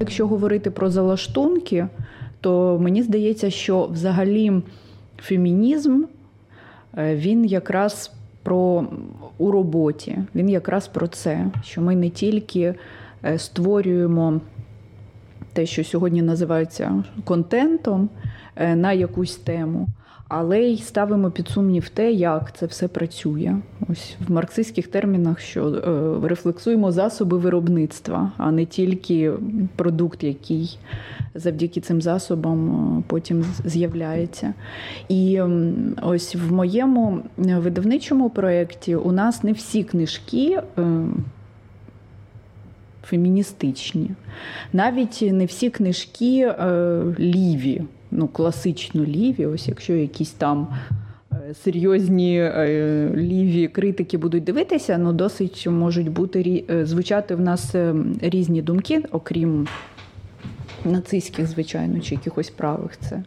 [0.00, 1.86] Якщо говорити про залаштунки,
[2.40, 4.62] то мені здається, що взагалі
[5.18, 6.02] фемінізм
[6.98, 8.86] е, він якраз про
[9.38, 12.74] у роботі, він якраз про це, що ми не тільки
[13.24, 14.40] е, створюємо
[15.52, 18.08] те, що сьогодні називається контентом
[18.56, 19.88] е, на якусь тему
[20.36, 23.56] але й ставимо під сумнів те, як це все працює.
[23.88, 29.32] Ось в марксистських термінах, що е, рефлексуємо засоби виробництва, а не тільки
[29.76, 30.78] продукт, який
[31.34, 34.54] завдяки цим засобам е, потім з'являється.
[35.08, 35.40] І
[36.02, 40.60] ось в моєму видавничому проєкті у нас не всі книжки.
[40.78, 41.06] Е,
[43.04, 44.10] феміністичні,
[44.72, 47.82] навіть не всі книжки е, ліві
[48.14, 50.68] ну, класично ліві, ось якщо якісь там.
[51.50, 57.74] Е, серйозні е, ліві критики будуть дивитися, ну досить можуть бути е, звучати в нас
[58.20, 59.68] різні думки, окрім
[60.84, 63.22] нацистських, звичайно, чи якихось правих це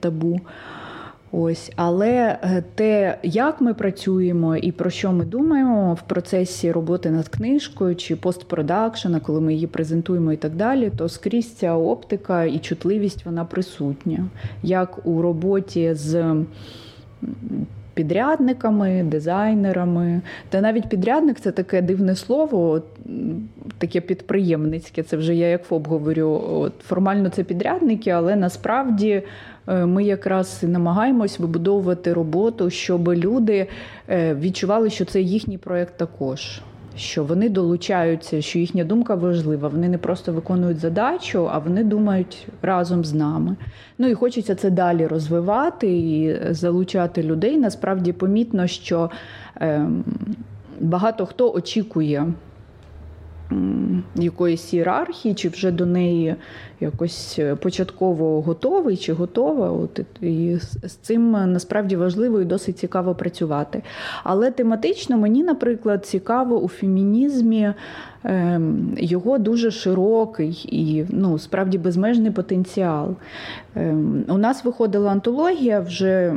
[0.00, 0.40] табу.
[1.34, 7.10] Ось, але е, те, як ми працюємо і про що ми думаємо в процесі роботи
[7.10, 12.44] над книжкою чи постпродакшена, коли ми її презентуємо і так далі, то скрізь ця оптика
[12.44, 14.24] і чутливість вона присутня,
[14.62, 16.36] як у роботі з.
[17.94, 22.82] Підрядниками, дизайнерами, та навіть підрядник це таке дивне слово,
[23.78, 25.02] таке підприємницьке.
[25.02, 26.42] Це вже я як ФОП говорю.
[26.50, 29.22] От Формально це підрядники, але насправді
[29.68, 33.66] Е, ми якраз намагаємось вибудовувати роботу, щоб люди
[34.08, 36.60] е, відчували, що це їхній проєкт також.
[36.96, 39.68] Що вони долучаються, що їхня думка важлива.
[39.68, 43.56] Вони не просто виконують задачу, а вони думають разом з нами.
[43.98, 47.58] Ну і хочеться це далі розвивати і залучати людей.
[47.58, 49.10] Насправді помітно, що
[49.60, 50.04] ем,
[50.80, 52.32] багато хто очікує
[54.14, 56.34] якоїсь ієрархії, чи вже до неї
[56.80, 59.70] якось початково готовий чи готова.
[59.70, 63.82] От І з цим насправді важливо і досить цікаво працювати.
[64.24, 67.72] Але тематично мені, наприклад, цікаво у фемінізмі.
[68.24, 73.16] Ем, його дуже широкий і ну, справді безмежний потенціал.
[73.74, 76.34] Ем, у нас виходила антологія вже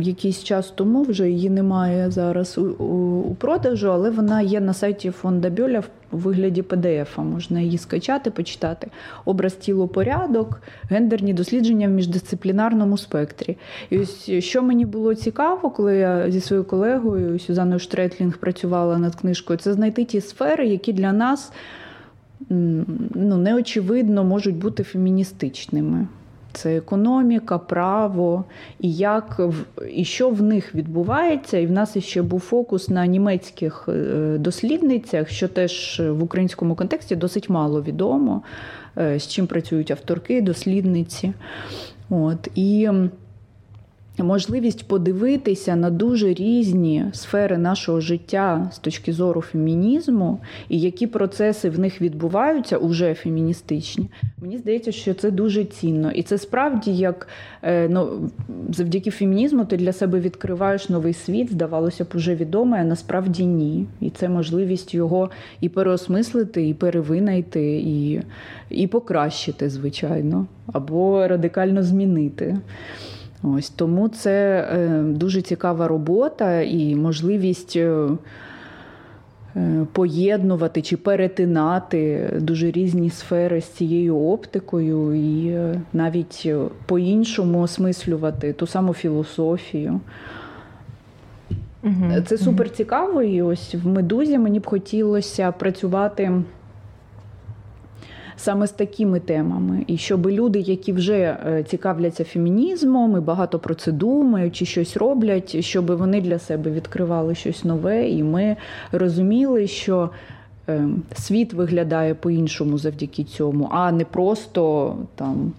[0.00, 4.74] якийсь час тому, вже її немає зараз у, у, у продажу, але вона є на
[4.74, 5.82] сайті фонда Бьоля
[6.12, 7.24] у вигляді PDF.
[7.24, 8.90] Можна її скачати, почитати.
[9.24, 13.56] Образ тіло порядок, гендерні дослідження в міждисциплінарному спектрі.
[13.90, 19.14] І ось що мені було цікаво, коли я зі своєю колегою Сюзаною Штретлінг працювала над
[19.14, 21.52] книжкою, це знайти ті сфери, які для нас
[22.48, 26.06] ну, неочевидно можуть бути феміністичними
[26.56, 28.44] це економіка, право,
[28.80, 29.40] і як
[29.94, 31.58] і що в них відбувається.
[31.58, 37.16] І в нас ще був фокус на німецьких е, дослідницях, що теж в українському контексті
[37.16, 38.42] досить мало відомо,
[38.98, 41.32] е, з чим працюють авторки, дослідниці.
[42.10, 42.48] От.
[42.54, 42.90] І
[44.24, 51.70] можливість подивитися на дуже різні сфери нашого життя з точки зору фемінізму, і які процеси
[51.70, 54.10] в них відбуваються, уже феміністичні.
[54.38, 56.10] Мені здається, що це дуже цінно.
[56.10, 57.28] І це справді як
[57.62, 58.30] е, ну,
[58.70, 63.86] завдяки фемінізму ти для себе відкриваєш новий світ, здавалося б, уже відомий, а насправді ні.
[64.00, 68.20] І це можливість його і переосмислити, і перевинайти, і,
[68.70, 72.58] і покращити, звичайно, або радикально змінити.
[73.42, 78.08] Ось Тому це е, дуже цікава робота і можливість е,
[79.56, 85.58] е, поєднувати чи перетинати дуже різні сфери з цією оптикою, і
[85.92, 86.48] навіть
[86.86, 90.00] по-іншому осмислювати ту саму філософію.
[92.26, 93.22] Це супер цікаво.
[93.22, 96.42] І ось в медузі мені б хотілося працювати
[98.36, 103.74] саме з такими темами, і щоб люди, які вже е, цікавляться фемінізмом і багато про
[103.74, 108.56] це думають, чи щось роблять, щоб вони для себе відкривали щось нове, і ми
[108.92, 110.10] розуміли, що.
[110.68, 115.52] Е, світ виглядає по-іншому завдяки цьому, а не просто там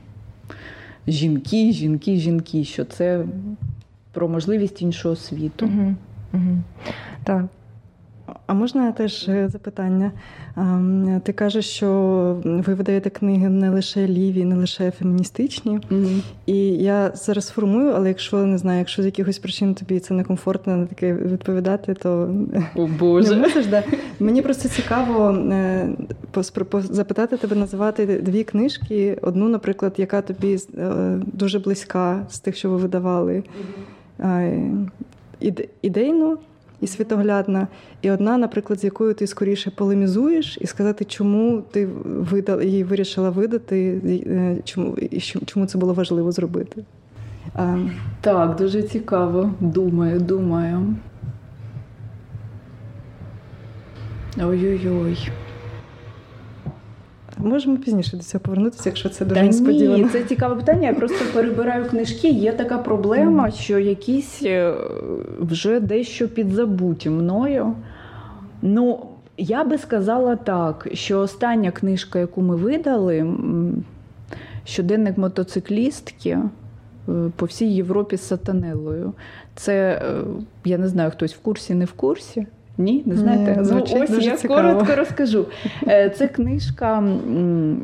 [1.08, 3.26] жінки, жінки, жінки, що це
[4.12, 5.66] про можливість іншого світу.
[5.66, 5.96] Угу,
[6.34, 6.58] угу.
[7.24, 7.46] Так,
[8.48, 10.12] а можна теж е, запитання?
[11.24, 11.92] Ти кажеш, що
[12.44, 15.80] ви видаєте книги не лише ліві, не лише феміністичні.
[15.92, 16.22] Mm-hmm.
[16.46, 20.78] І я зараз формую, але якщо не знаю, якщо з якихось причин тобі це некомфортно
[20.78, 22.36] на таке відповідати, то
[22.76, 23.36] О, Боже.
[23.36, 23.66] не мусиш.
[23.66, 23.84] Да.
[24.20, 25.90] Мені просто цікаво е,
[26.72, 29.18] запитати тебе називати дві книжки.
[29.22, 33.34] Одну, наприклад, яка тобі е, дуже близька з тих, що ви видавали.
[33.34, 34.88] Mm-hmm.
[36.82, 37.68] І світоглядна,
[38.02, 43.30] і одна, наприклад, з якою ти скоріше полемізуєш, і сказати, чому ти видала її вирішила
[43.30, 46.84] видати, е, чому і чому це було важливо зробити.
[47.54, 47.78] А...
[48.22, 49.52] Так, дуже цікаво.
[49.60, 50.96] Думаю, думаю.
[54.42, 55.30] Ой-ой-ой.
[57.38, 60.04] Можемо пізніше до цього повернутися, якщо це дуже Та несподівано.
[60.04, 60.88] Ні, Це цікаве питання.
[60.88, 62.30] Я просто перебираю книжки.
[62.30, 64.74] Є така проблема, що якісь е,
[65.40, 67.74] вже дещо підзабуті мною.
[68.62, 69.06] Ну,
[69.38, 73.34] я би сказала так, що остання книжка, яку ми видали,
[74.64, 76.42] щоденник мотоциклістки е,
[77.36, 79.14] по всій Європі з сатанелою.
[79.56, 80.24] Це е,
[80.66, 82.48] я не знаю, хтось в курсі, не в курсі.
[82.80, 83.62] Ні, не знаєте?
[83.62, 84.62] Ні, ну, ось дуже я цікаво.
[84.62, 85.46] коротко розкажу.
[85.88, 87.04] Е, це книжка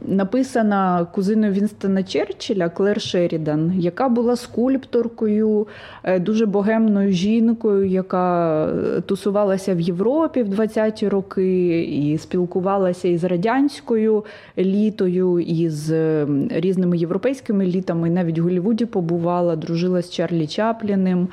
[0.07, 5.67] написана кузиною Вінстона Черчилля Клер Шерідан, яка була скульпторкою,
[6.03, 13.23] е, дуже богемною жінкою, яка е, тусувалася в Європі в 20-ті роки і спілкувалася із
[13.23, 14.25] радянською
[14.57, 21.27] елітою, і з різними європейськими елітами, навіть в Голлівуді побувала, дружила з Чарлі Чапліним.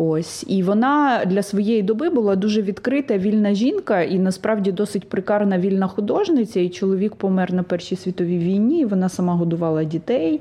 [0.00, 5.58] Ось і вона для своєї доби була дуже відкрита, вільна жінка, і насправді досить прикарна
[5.58, 6.60] вільна художниця.
[6.60, 8.80] І чоловік помер на Першій світовій війні.
[8.80, 10.40] і Вона сама годувала дітей,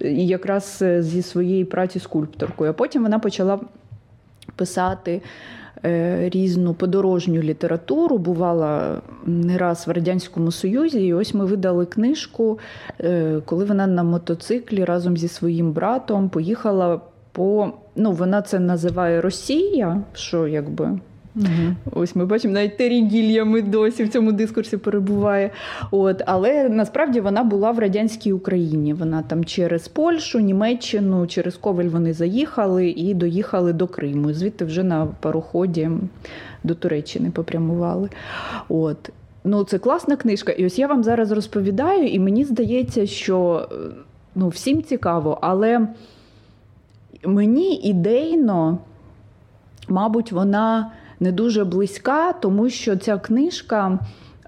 [0.00, 2.70] і якраз е, зі своєї праці скульпторкою.
[2.70, 3.60] А потім вона почала
[4.56, 5.22] писати.
[5.84, 12.58] Е, різну подорожню літературу бувала не раз в Радянському Союзі, і ось ми видали книжку,
[13.00, 17.00] е, коли вона на мотоциклі разом зі своїм братом поїхала
[17.36, 20.98] по ну вона це називає Росія, що якби.
[21.36, 21.74] Угу.
[21.92, 25.50] Ось ми бачимо, навіть Террі Гільями досі в цьому дискурсі перебуває.
[25.90, 28.94] От, Але насправді вона була в радянській Україні.
[28.94, 34.32] Вона там через Польщу, Німеччину, через Ковель вони заїхали і доїхали до Криму.
[34.32, 35.90] Звідти вже на пароході
[36.64, 38.08] до Туреччини попрямували.
[38.68, 39.10] От.
[39.44, 40.52] ну, це класна книжка.
[40.52, 43.68] І ось я вам зараз розповідаю, і мені здається, що
[44.34, 45.88] ну, всім цікаво, але
[47.26, 48.78] мені ідейно,
[49.88, 53.98] мабуть, вона не дуже близька, тому що ця книжка.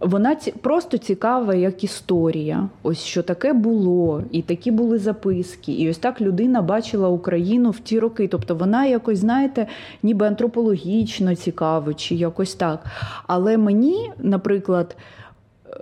[0.01, 2.68] Вона ці, просто цікава як історія.
[2.83, 5.72] Ось що таке було, і такі були записки.
[5.72, 8.29] І ось так людина бачила Україну в ті роки.
[8.29, 9.66] Тобто вона якось, знаєте,
[10.03, 12.85] ніби антропологічно цікава, чи якось так.
[13.26, 14.97] Але мені, наприклад,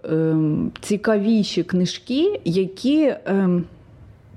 [0.04, 3.14] ем, цікавіші книжки, які.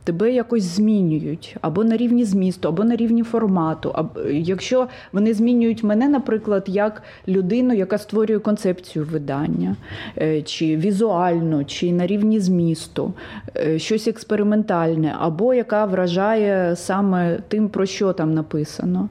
[0.10, 3.92] Тебе якось змінюють або на рівні змісту, або на рівні формату.
[3.94, 9.76] Або якщо вони змінюють мене, наприклад, як людину, яка створює концепцію видання,
[10.18, 13.14] е, чи візуально, чи на рівні змісту,
[13.58, 19.10] е, щось експериментальне, або яка вражає саме тим, про що там написано.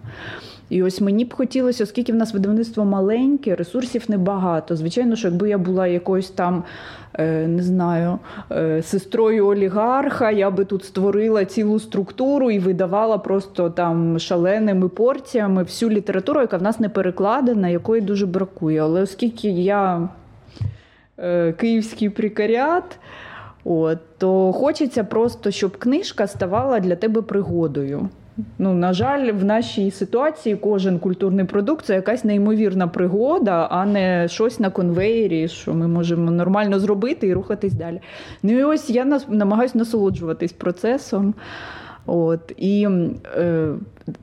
[0.70, 4.76] І ось мені б хотілося, оскільки в нас видавництво маленьке, ресурсів небагато.
[4.76, 6.64] Звичайно, що якби я була якоюсь там,
[7.14, 8.18] е, не знаю,
[8.52, 15.62] е, сестрою олігарха, я би тут створила цілу структуру і видавала просто там шаленими порціями
[15.62, 18.82] всю літературу, яка в нас не перекладена, якої дуже бракує.
[18.82, 20.08] Але оскільки я
[21.18, 22.98] е, київський прикаріат,
[23.64, 28.08] от, то хочеться просто, щоб книжка ставала для тебе пригодою.
[28.58, 34.28] Ну, на жаль, в нашій ситуації кожен культурний продукт це якась неймовірна пригода, а не
[34.28, 38.00] щось на конвеєрі, що ми можемо нормально зробити і рухатись далі.
[38.42, 41.34] Ну і ось я намагаюся насолоджуватись процесом.
[42.06, 42.88] От І
[43.36, 43.68] е,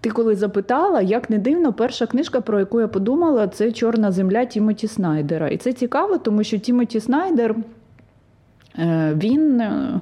[0.01, 4.45] ти коли запитала, як не дивно, перша книжка, про яку я подумала, це Чорна земля
[4.45, 5.47] Тімоті Снайдера.
[5.47, 7.55] І це цікаво, тому що Тімоті Снайдер
[8.79, 9.61] е, він.
[9.61, 9.99] Е,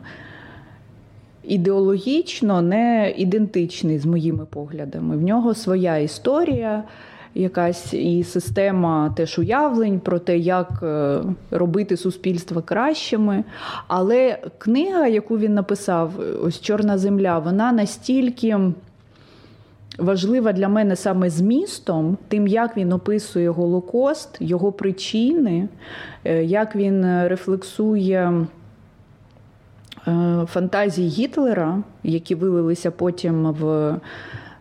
[1.43, 5.17] ідеологічно не ідентичний з моїми поглядами.
[5.17, 6.83] В нього своя історія,
[7.35, 11.19] якась і система теж уявлень про те, як е,
[11.51, 13.43] робити суспільство кращими.
[13.87, 16.13] Але книга, яку він написав,
[16.43, 18.59] ось Чорна земля, вона настільки.
[19.97, 25.67] Важлива для мене саме змістом, тим, як він описує Голокост, його причини,
[26.23, 28.45] е, як він рефлексує Е,
[30.47, 33.95] фантазії Гітлера, які вилилися потім в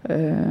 [0.08, 0.46] е,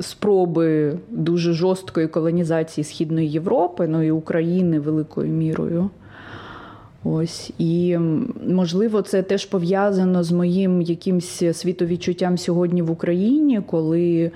[0.00, 5.90] спроби дуже жорсткої колонізації Східної Європи, ну і України великою мірою.
[7.04, 7.98] Ось і
[8.48, 14.30] можливо, це теж пов'язано з моїм якимсь світовідчуттям сьогодні в Україні, коли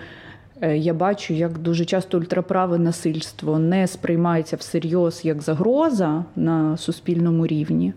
[0.61, 7.47] е, я бачу, як дуже часто ультраправе насильство не сприймається всерйоз як загроза на суспільному
[7.47, 7.93] рівні.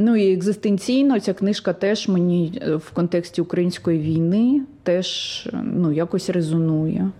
[0.00, 6.30] Ну і екзистенційно ця книжка теж мені е, в контексті української війни теж ну, якось
[6.30, 7.10] резонує.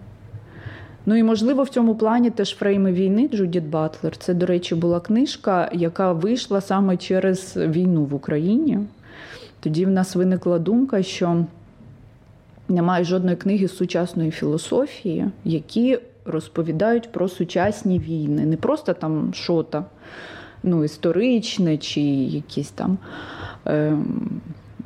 [1.07, 4.17] Ну і можливо в цьому плані теж фрейми війни Джудіт Батлер.
[4.17, 8.79] Це, до речі, була книжка, яка вийшла саме через війну в Україні.
[9.61, 11.45] Тоді в нас виникла думка, що
[12.69, 19.85] немає жодної книги з сучасної філософії, які розповідають про сучасні війни, не просто там що-то
[20.63, 22.99] ну, історичне чи якісь там.
[23.67, 23.99] Е,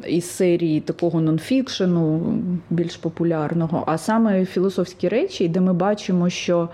[0.07, 2.35] із серії такого нонфікшену,
[2.71, 6.69] більш популярного, а саме філософські речі, де ми бачимо, що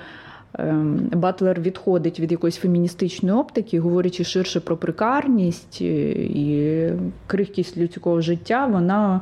[0.58, 6.88] ем, Батлер відходить від якоїсь феміністичної оптики, говорячи ширше про прикарність е, і
[7.26, 9.20] крихкість людського життя, вона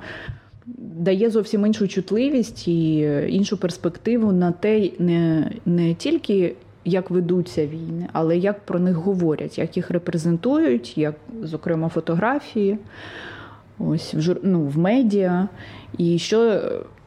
[0.76, 2.98] дає зовсім іншу чутливість і
[3.28, 6.54] іншу перспективу на те, не, не тільки
[6.86, 12.78] як ведуться війни, але як про них говорять, як їх репрезентують, як, зокрема, фотографії,
[13.78, 15.48] ось в ну, в медіа.
[15.98, 16.60] І що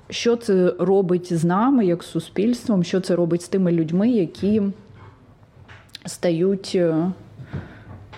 [0.09, 4.61] що це робить з нами, як з суспільством, що це робить з тими людьми, які
[6.05, 7.11] стають е,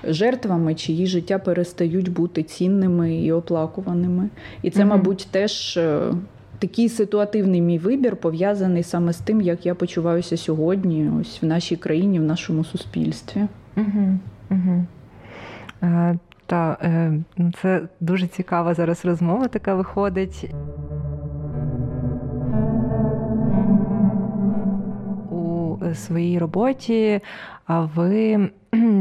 [0.03, 4.30] жертвами, чиї життя перестають бути цінними і оплакуваними.
[4.62, 4.86] І це, mm-hmm.
[4.86, 6.14] мабуть, теж е,
[6.62, 11.76] такий ситуативний мій вибір пов'язаний саме з тим, як я почуваюся сьогодні, ось в нашій
[11.76, 13.41] країні, в нашому суспільстві.
[13.78, 14.18] Угу,
[14.51, 14.86] угу.
[15.84, 17.14] Е, та е,
[17.62, 20.53] це дуже цікава зараз розмова, така виходить.
[25.32, 27.22] У своїй роботі
[27.72, 28.49] а ви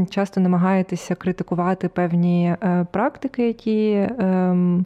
[0.09, 4.85] часто намагаєтеся критикувати певні е, практики, які ем,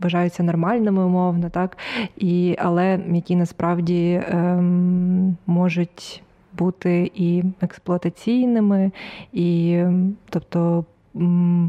[0.00, 1.78] вважаються нормальними умовно, так
[2.16, 6.22] і але які насправді ем, можуть
[6.52, 8.90] бути і експлуатаційними,
[9.32, 9.82] і
[10.30, 10.84] тобто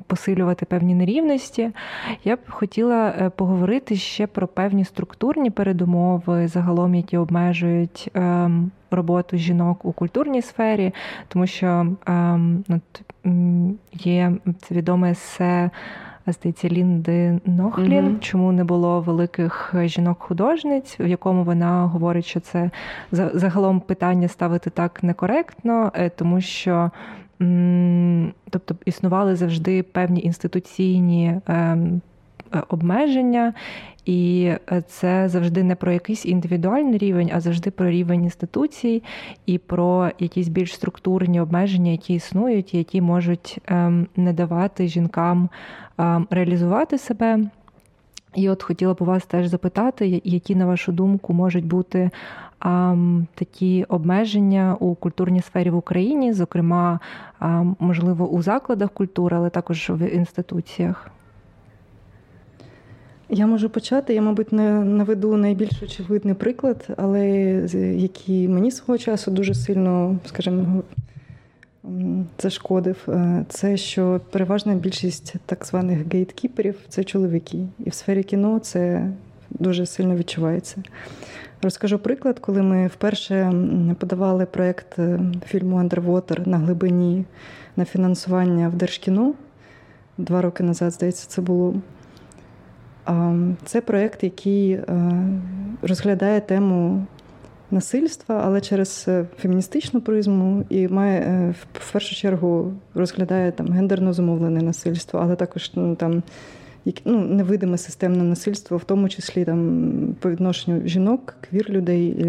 [0.08, 1.70] посилювати певні нерівності.
[2.24, 9.38] Я б хотіла е, поговорити ще про певні структурні передумови, загалом, які обмежують ем, роботу
[9.38, 10.94] жінок у культурній сфері,
[11.28, 12.64] тому що ем,
[13.94, 15.70] є це відоме есе
[16.28, 22.72] здається, Лінди Нохлін, mm чому не було великих жінок-художниць, в якому вона говорить, що це
[23.12, 26.92] загалом питання ставити так некоректно, е, тому що.
[28.50, 32.02] Тобто існували завжди певні інституційні ем, е,
[32.70, 33.54] обмеження,
[34.06, 34.52] і
[34.88, 39.04] це завжди не про якийсь індивідуальний рівень, а завжди про рівень інституцій
[39.46, 45.50] і про якісь більш структурні обмеження, які існують, які можуть ем, не давати жінкам
[45.98, 47.40] ем, реалізувати себе.
[48.36, 52.10] І от хотіла б у вас теж запитати, які, на вашу думку, можуть бути
[52.60, 52.96] а,
[53.36, 57.00] такі обмеження у культурній сфері в Україні, зокрема,
[57.40, 61.12] а, можливо, у закладах культури, але також в інституціях.
[63.34, 64.14] Я можу почати.
[64.14, 67.30] Я, мабуть, не наведу найбільш очевидний приклад, але
[67.98, 70.84] який мені свого часу дуже сильно, скажімо,
[72.40, 72.98] зашкодив.
[73.08, 77.58] Е, це що переважна більшість так званих гейткіперів це чоловіки.
[77.80, 79.12] І в сфері кіно це
[79.50, 80.84] дуже сильно відчувається.
[81.62, 83.54] Розкажу приклад, коли ми вперше
[84.00, 87.26] подавали проєкт е, фільму Андервотер на глибині
[87.76, 89.34] на фінансування в Держкіно.
[90.18, 91.76] Два роки назад, здається, це було.
[93.66, 94.86] Це проєкт, який е,
[95.82, 97.06] розглядає тему
[97.72, 104.14] насильства, але через е, феміністичну призму і має е, в першу чергу розглядає там гендерно
[104.14, 106.24] зумовлене насильство, але також ну, там
[107.06, 112.26] ну, невидиме системне насильство, в тому числі там по відношенню жінок, квір людей,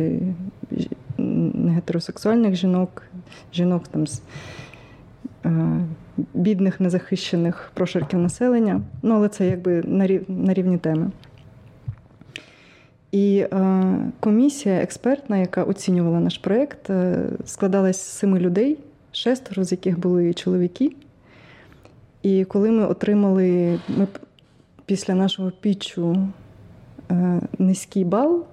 [1.69, 3.03] гетеросексуальних жінок,
[3.53, 4.23] жінок там з
[6.35, 8.81] бідних, незахищених прошарків населення.
[9.03, 9.83] Ну, але це якби
[10.29, 11.11] на рівні теми.
[13.13, 13.85] І е,
[14.21, 18.79] комісія експертна, яка оцінювала наш проєкт, е, складалась з семи людей,
[19.13, 20.93] шестеро з яких були чоловіки.
[22.23, 24.07] І коли ми отримали ми
[24.87, 26.29] після нашого пічу
[27.11, 28.45] е, низький бал,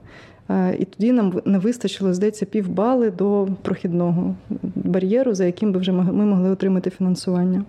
[0.80, 4.36] і тоді нам не вистачило, здається, півбали до прохідного
[4.76, 7.64] бар'єру, за яким би вже ми могли отримати фінансування.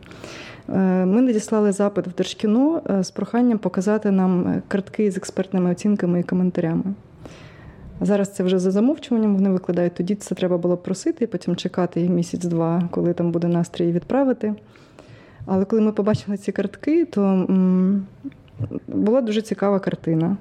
[0.69, 6.21] Е, ми надіслали запит в Держкіно е, з проханням показати нам картки з експертними оцінками
[6.21, 6.85] і коментарями.
[8.01, 9.95] Зараз це вже за замовчуванням, вони викладають.
[9.95, 14.55] Тоді це треба було просити, потім чекати місяць-два, коли там буде настрій відправити.
[15.47, 17.47] Але коли ми побачили ці картки, то
[18.89, 20.37] була дуже цікава картина.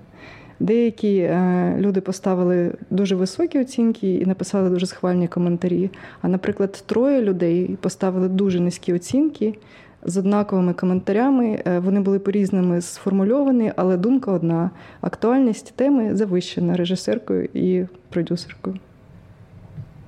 [0.59, 5.89] Деякі е, люди поставили дуже високі оцінки і написали дуже схвальні коментарі.
[6.21, 9.55] А, наприклад, троє людей поставили дуже низькі оцінки
[10.03, 11.63] з однаковими коментарями.
[11.67, 18.75] Е, вони були по-різному сформульовані, але думка одна: актуальність теми завищена режисеркою і продюсеркою.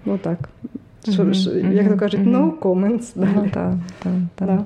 [0.06, 0.50] Отак.
[1.08, 1.74] Mm-hmm.
[1.74, 3.12] Як то кажуть, no comments.
[3.16, 3.74] Ну, так,
[4.04, 4.48] так, так.
[4.48, 4.66] Да.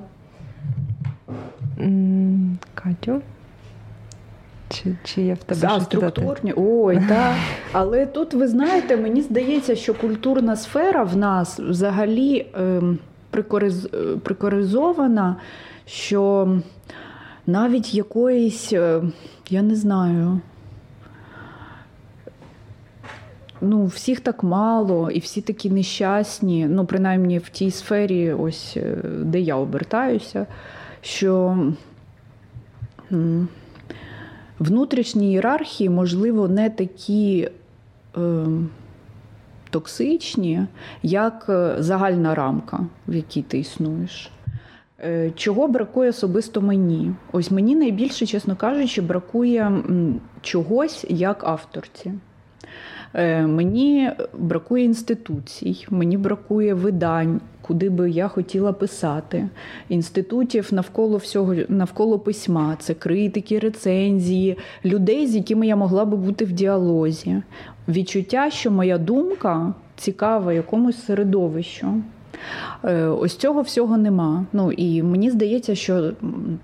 [2.74, 3.20] Катю?
[4.68, 6.54] Чи чи є в тебе За, структурні?
[6.56, 7.34] Ой, так.
[7.72, 12.98] Але тут, ви знаєте, мені здається, що культурна сфера в нас взагалі ем,
[13.30, 13.88] прикориз,
[14.22, 15.36] прикоризована,
[15.86, 16.48] що
[17.46, 19.02] навіть якоїсь, е,
[19.50, 20.40] я не знаю,
[23.60, 28.96] ну, всіх так мало, і всі такі нещасні, ну, принаймні в тій сфері, ось е,
[29.22, 30.46] де я обертаюся,
[31.00, 31.58] що
[34.58, 37.48] внутрішні ієрархії, можливо, не такі
[38.16, 38.46] е,
[39.70, 40.66] токсичні,
[41.02, 44.30] як е, загальна рамка, в якій ти існуєш.
[45.04, 47.12] Е, чого бракує особисто мені?
[47.32, 49.72] Ось мені найбільше, чесно кажучи, бракує
[50.42, 52.12] чогось як авторці.
[53.14, 59.48] Е, мені бракує інституцій, мені бракує видань, куди би я хотіла писати,
[59.88, 66.44] інститутів навколо всього навколо письма, це критики, рецензії, людей, з якими я могла би бути
[66.44, 67.42] в діалозі.
[67.88, 72.02] Відчуття, що моя думка цікава якомусь середовищу.
[72.84, 74.46] Е, ось цього всього нема.
[74.52, 76.12] Ну і мені здається, що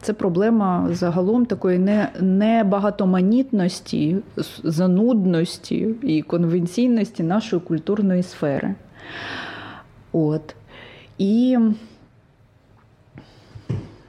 [0.02, 4.16] це проблема загалом такої не, небагатоманітності,
[4.64, 8.74] занудності і конвенційності нашої культурної сфери.
[10.12, 10.54] От.
[11.22, 11.58] І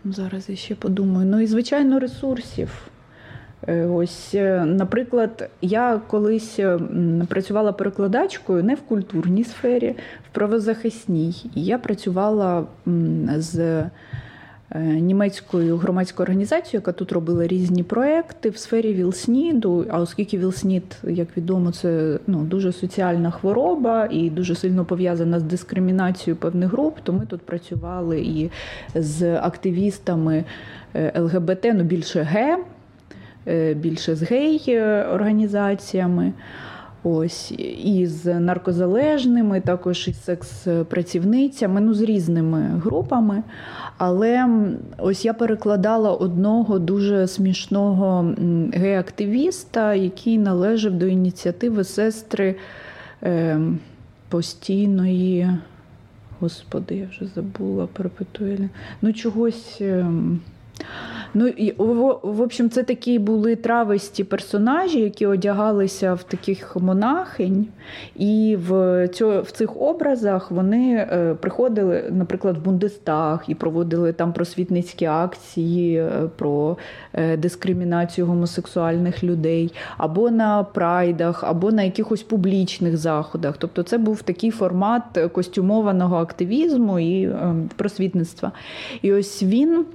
[0.05, 1.25] зараз я ще подумаю.
[1.25, 2.87] Ну і звичайно, ресурсів.
[3.67, 6.59] Е, ось, е, наприклад, я колись
[7.27, 9.95] працювала перекладачкою не в культурній сфері,
[10.29, 11.35] в правозахисній.
[11.55, 12.65] І я працювала
[13.37, 13.89] з Е,
[14.79, 19.85] німецькою громадською організацією, яка тут робила різні проекти в сфері Вілсніду.
[19.89, 25.43] А оскільки Вілснід, як відомо, це ну, дуже соціальна хвороба і дуже сильно пов'язана з
[25.43, 28.51] дискримінацією певних груп, то ми тут працювали і
[28.95, 30.43] з активістами
[30.95, 32.57] е, ЛГБТ, ну більше Г,
[33.47, 34.79] е, більше з гей
[35.13, 36.33] організаціями.
[37.03, 37.51] Ось
[37.83, 43.43] і з наркозалежними, також із секс-працівницями, ну з різними групами.
[43.97, 44.47] Але
[44.97, 48.35] ось я перекладала одного дуже смішного
[48.73, 52.55] гей-активіста, який належав до ініціативи сестри
[53.23, 53.59] е,
[54.29, 55.49] постійної.
[56.39, 58.69] Господи, я вже забула перепетує.
[59.01, 59.77] Ну, чогось.
[59.81, 60.05] Е,
[61.33, 67.67] Ну і в, общем, це такі були трависті персонажі, які одягалися в таких монахинь,
[68.15, 74.33] і в цьо, в цих образах вони е, приходили, наприклад, в Бундестаг і проводили там
[74.33, 76.77] просвітницькі акції е, про
[77.13, 83.55] е, дискримінацію гомосексуальних людей, або на прайдах, або на якихось публічних заходах.
[83.57, 88.51] Тобто, це був такий формат костюмованого активізму і е, просвітництва.
[89.01, 89.85] І ось він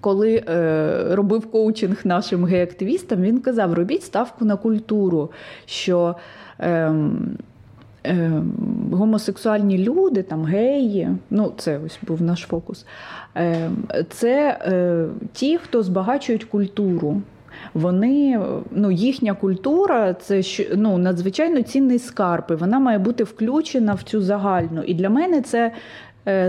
[0.00, 5.30] коли е, робив коучинг нашим гей-активістам, він казав: робіть ставку на культуру.
[5.66, 6.16] що
[6.58, 6.94] е,
[8.06, 8.42] е,
[8.92, 12.86] Гомосексуальні люди, там геї, ну це ось був наш фокус.
[13.36, 13.70] Е,
[14.10, 17.22] Це е, ті, хто збагачують культуру.
[17.74, 18.40] Вони,
[18.70, 20.42] ну, їхня культура це
[20.76, 24.82] ну, надзвичайно цінний скарб, і вона має бути включена в цю загальну.
[24.82, 25.72] І для мене це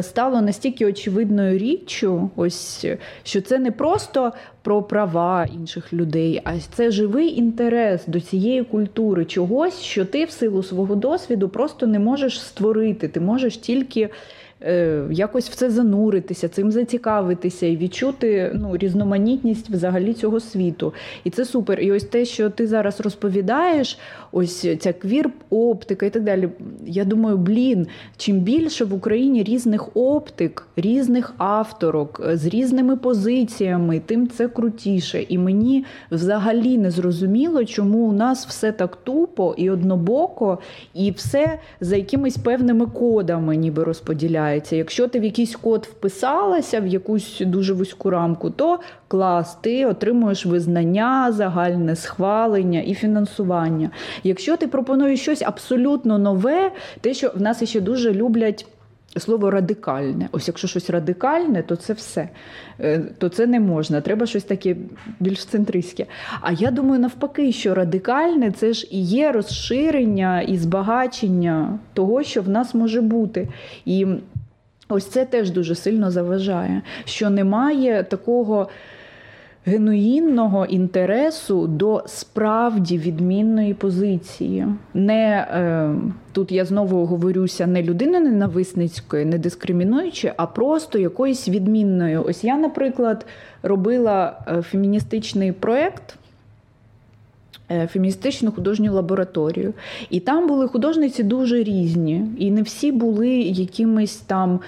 [0.02, 2.86] стало настільки очевидною річчю, ось
[3.24, 9.26] що це не просто про права інших людей, а це живий інтерес до цієї культури,
[9.26, 13.08] чогось, що ти в силу свого досвіду просто не можеш створити.
[13.08, 14.10] Ти можеш тільки.
[14.62, 20.94] Е, якось в це зануритися, цим зацікавитися і відчути ну, різноманітність взагалі цього світу.
[21.24, 21.80] І це супер.
[21.80, 24.00] І ось те, що ти зараз розповідаєш,
[24.32, 26.50] ось ця квір-оптика і так далі.
[26.86, 27.88] Я думаю, блін,
[28.18, 35.26] чим більше в Україні різних оптик, різних авторок з різними позиціями, тим це крутіше.
[35.30, 40.60] І мені взагалі не зрозуміло, чому у нас все так тупо і однобоко,
[40.94, 43.84] і все за якимись певними кодами ніби
[44.50, 44.76] розподіляється.
[44.76, 50.46] Якщо ти в якийсь код вписалася в якусь дуже вузьку рамку, то клас, ти отримуєш
[50.46, 53.92] визнання, загальне схвалення і фінансування.
[54.24, 56.72] Якщо ти пропонуєш щось абсолютно нове,
[57.02, 58.66] те, що в нас ще дуже люблять.
[59.18, 60.30] Слово радикальне.
[60.32, 62.30] Ось якщо щось радикальне, то це все.
[62.80, 64.02] Е, то це не можна.
[64.02, 64.76] Треба щось таке
[65.20, 66.06] більш центристське.
[66.42, 72.42] А я думаю, навпаки, що радикальне це ж і є розширення і збагачення того, що
[72.42, 73.48] в нас може бути.
[73.86, 74.08] І
[74.90, 78.70] ось це теж дуже сильно заважає, що немає такого
[79.66, 84.68] генуїнного інтересу до справді відмінної позиції.
[84.94, 85.96] Не е,
[86.32, 92.18] Тут я знову говорюся не людини ненависницької, не дискримінуючи, а просто якоїсь відмінної.
[92.18, 93.26] Ось я, наприклад,
[93.64, 96.19] робила е, феміністичний проєкт.
[97.72, 99.74] Е, феміністичну художню лабораторію.
[100.10, 102.26] І там були художниці дуже різні.
[102.38, 104.60] І не всі були якимись там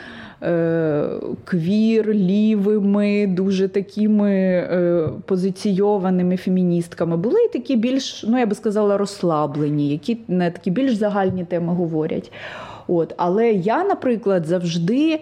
[0.44, 1.10] Е,
[1.46, 7.18] квір, лівими, дуже такими е, позиційованими феміністками.
[7.18, 11.74] Були і такі більш, ну я би сказала, розслаблені, які на такі більш загальні теми
[11.74, 12.32] говорять.
[12.88, 15.20] От, Але я, наприклад, завжди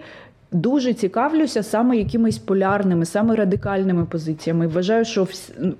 [0.52, 4.66] дуже цікавлюся саме якимись полярними, саме радикальними позиціями.
[4.66, 5.26] Вважаю, що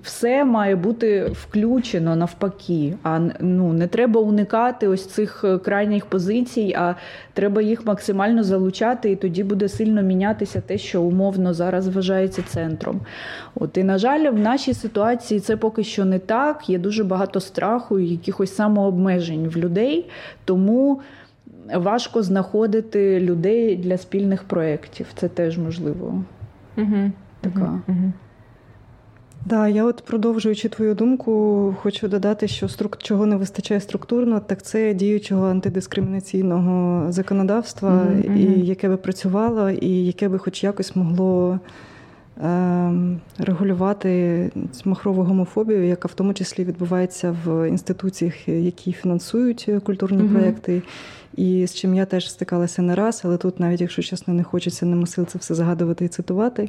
[0.02, 2.94] все має бути включено навпаки.
[3.02, 6.94] А ну не треба уникати ось цих е, крайніх позицій, а
[7.32, 13.00] треба їх максимально залучати, і тоді буде сильно мінятися те, що умовно зараз вважається центром.
[13.54, 16.68] От і на жаль, в нашій ситуації це поки що не так.
[16.68, 20.10] Є дуже багато страху і якихось самообмежень в людей,
[20.44, 21.00] тому
[21.74, 25.06] важко знаходити людей для спільних проєктів.
[25.14, 26.24] Це теж можливо.
[26.76, 27.10] Угу.
[27.40, 27.80] Така.
[27.88, 28.12] Угу.
[29.46, 32.98] Да, я от продовжуючи твою думку, хочу додати, що струк...
[32.98, 38.36] чого не вистачає структурно, так це діючого антидискримінаційного законодавства, mm-hmm.
[38.36, 41.60] і яке би працювало, і яке би хоч якось могло
[43.38, 44.50] регулювати
[44.84, 50.32] махрову гомофобію, яка в тому числі відбувається в інституціях, які фінансують культурні mm-hmm.
[50.32, 50.82] проекти
[51.36, 54.86] і з чим я теж стикалася не раз, але тут, навіть якщо чесно, не хочеться
[54.86, 56.68] нема сил це все згадувати і цитувати.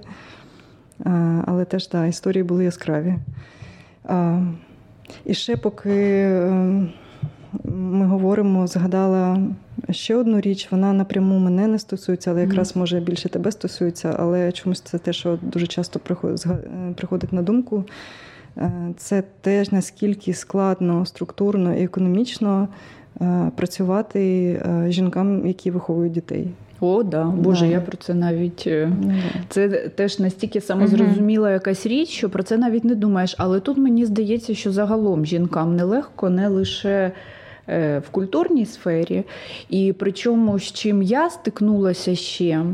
[1.45, 3.15] Але теж так, історії були яскраві.
[5.25, 6.89] І ще поки ем,
[7.63, 9.39] ми говоримо, згадала
[9.89, 10.67] ще одну річ.
[10.71, 14.15] Вона напряму мене не стосується, але якраз може більше тебе стосується.
[14.19, 15.99] Але чомусь це те, що дуже часто
[16.95, 17.83] приходить на думку.
[18.97, 22.67] Це теж наскільки складно, структурно і економічно
[23.55, 26.47] працювати жінкам, які виховують дітей.
[26.81, 27.23] О, да.
[27.23, 27.71] Боже, да.
[27.71, 29.13] я про це навіть е, ну,
[29.49, 33.35] це теж настільки самозрозуміла якась річ, що про це навіть не думаєш.
[33.37, 37.11] Але тут мені здається, що загалом жінкам нелегко, не лише е,
[37.79, 39.23] в культурній сфері.
[39.69, 42.65] І причому з чим я стикнулася ще.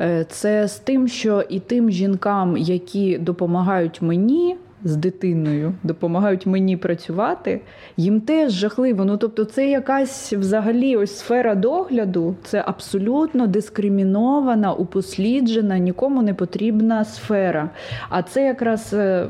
[0.00, 6.76] Е, це з тим, що і тим жінкам, які допомагають мені з дитиною, допомагають мені
[6.76, 7.60] працювати,
[7.96, 9.04] їм теж жахливо.
[9.04, 17.04] Ну тобто, це якась взагалі ось сфера догляду, це абсолютно дискримінована, упосліджена, нікому не потрібна
[17.04, 17.70] сфера.
[18.08, 19.28] А це якраз, е,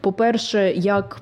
[0.00, 1.20] по-перше, як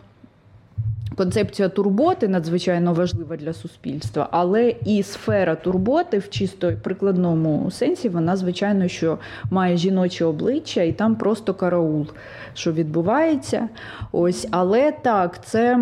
[1.17, 8.37] Концепція турботи надзвичайно важлива для суспільства, але і сфера турботи в чисто прикладному сенсі, вона,
[8.37, 9.19] звичайно, що
[9.51, 12.07] має жіноче обличчя, і там просто караул,
[12.55, 13.69] що відбувається.
[14.13, 15.79] Ось, Але так, це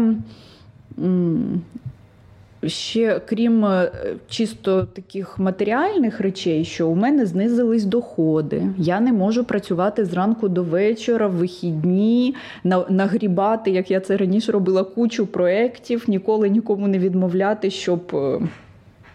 [2.67, 3.91] ще крім е,
[4.29, 8.63] чисто таких матеріальних речей, що у мене знизились доходи.
[8.79, 12.35] Я не можу працювати зранку до вечора, в вихідні,
[12.89, 18.01] нагрібати, як я це раніше робила, кучу проєктів, ніколи нікому не відмовляти, щоб.
[18.15, 18.41] Е,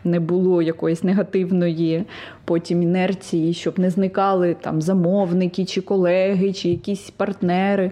[0.03, 2.03] не було якоїсь негативної
[2.45, 7.91] потім інерції, щоб не зникали там замовники, чи колеги, чи якісь партнери.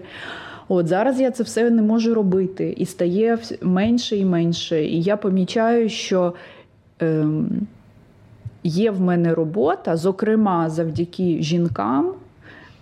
[0.68, 4.84] От зараз я це все не можу робити, і стає менше і менше.
[4.84, 6.34] І я помічаю, що
[7.02, 7.26] е,
[8.64, 12.14] є в мене робота, зокрема, завдяки жінкам.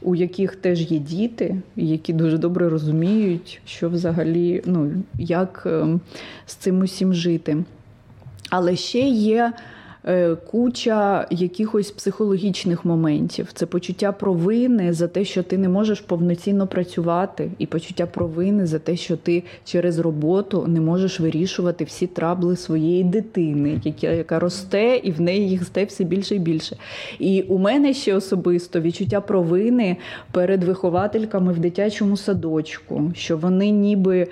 [0.02, 6.00] У яких теж є діти, які дуже добре розуміють, що взагалі, ну, як ем,
[6.46, 7.64] з цим усім жити.
[8.50, 9.52] Але ще є
[10.50, 13.48] куча якихось психологічних моментів.
[13.54, 18.78] Це почуття провини за те, що ти не можеш повноцінно працювати, і почуття провини за
[18.78, 25.10] те, що ти через роботу не можеш вирішувати всі трабли своєї дитини, яка росте, і
[25.10, 26.76] в неї їх стає все більше і більше.
[27.18, 29.96] І у мене ще особисто відчуття провини
[30.32, 34.26] перед виховательками в дитячому садочку, що вони ніби.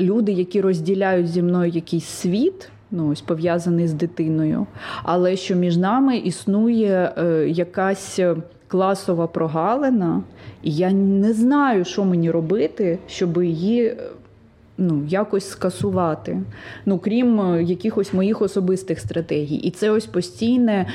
[0.00, 4.66] Люди, які розділяють зі мною якийсь світ, ну ось пов'язаний з дитиною,
[5.02, 8.20] але що між нами існує е, якась
[8.68, 10.22] класова прогалина,
[10.62, 13.86] і я не знаю, що мені робити, щоб її.
[13.86, 13.96] Е,
[14.78, 16.40] ну, якось скасувати,
[16.86, 19.56] ну крім е, якихось моїх особистих стратегій.
[19.56, 20.86] І це ось постійне,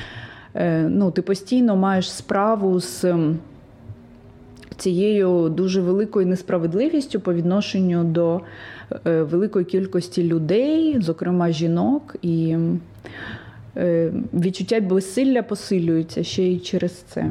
[0.88, 3.06] ну, ти постійно маєш справу з
[4.78, 8.42] цією дуже великою несправедливістю по відношенню до
[9.06, 12.58] великої кількості людей, зокрема жінок, і
[13.78, 17.26] е, відчуття безсилля посилюється ще й через це.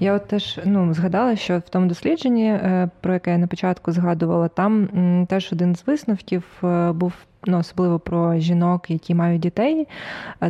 [0.00, 3.92] Я от теж ну, згадала, що в тому дослідженні, е, про яке я на початку
[3.92, 4.88] згадувала, там
[5.30, 6.44] теж один з висновків
[6.94, 7.12] був
[7.46, 9.88] ну, особливо про жінок, які мають дітей,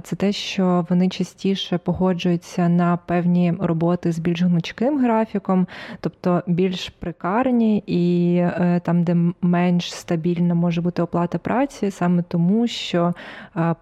[0.03, 5.67] це те, що вони частіше погоджуються на певні роботи з більш гнучким графіком,
[6.01, 12.67] тобто більш прикарні і е, там, де менш стабільна може бути оплата праці, саме тому,
[12.67, 13.13] що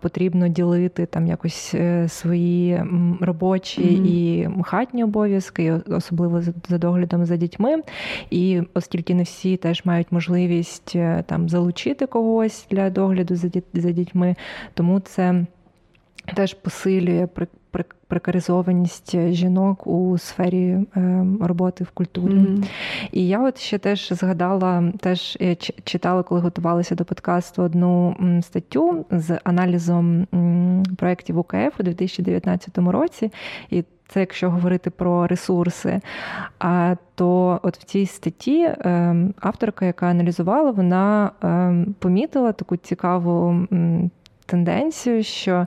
[0.00, 2.82] потрібно ділити там якось е, свої
[3.20, 4.06] робочі mm-hmm.
[4.06, 7.82] і хатні обов'язки, особливо за доглядом за дітьми.
[8.30, 13.90] І оскільки не всі теж мають можливість е, там залучити когось для догляду за за
[13.90, 14.36] дітьми.
[14.74, 15.44] Тому це
[16.34, 17.28] теж посилює
[18.08, 22.32] прекаризованість жінок у сфері е, роботи в культурі.
[22.32, 22.64] Mm-hmm.
[23.12, 25.38] І я от ще теж згадала, теж
[25.84, 30.26] читала, коли готувалася до подкасту одну статтю з аналізом
[30.96, 33.32] проєктів УКФ у 2019 році.
[33.70, 36.00] І це якщо говорити про ресурси.
[36.58, 43.66] А то от в цій статті ем, авторка, яка аналізувала, вона ем, помітила таку цікаву
[44.50, 45.66] тенденцію, що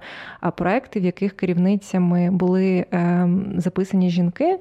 [0.55, 4.59] проекти, в яких керівницями були ем, записані жінки,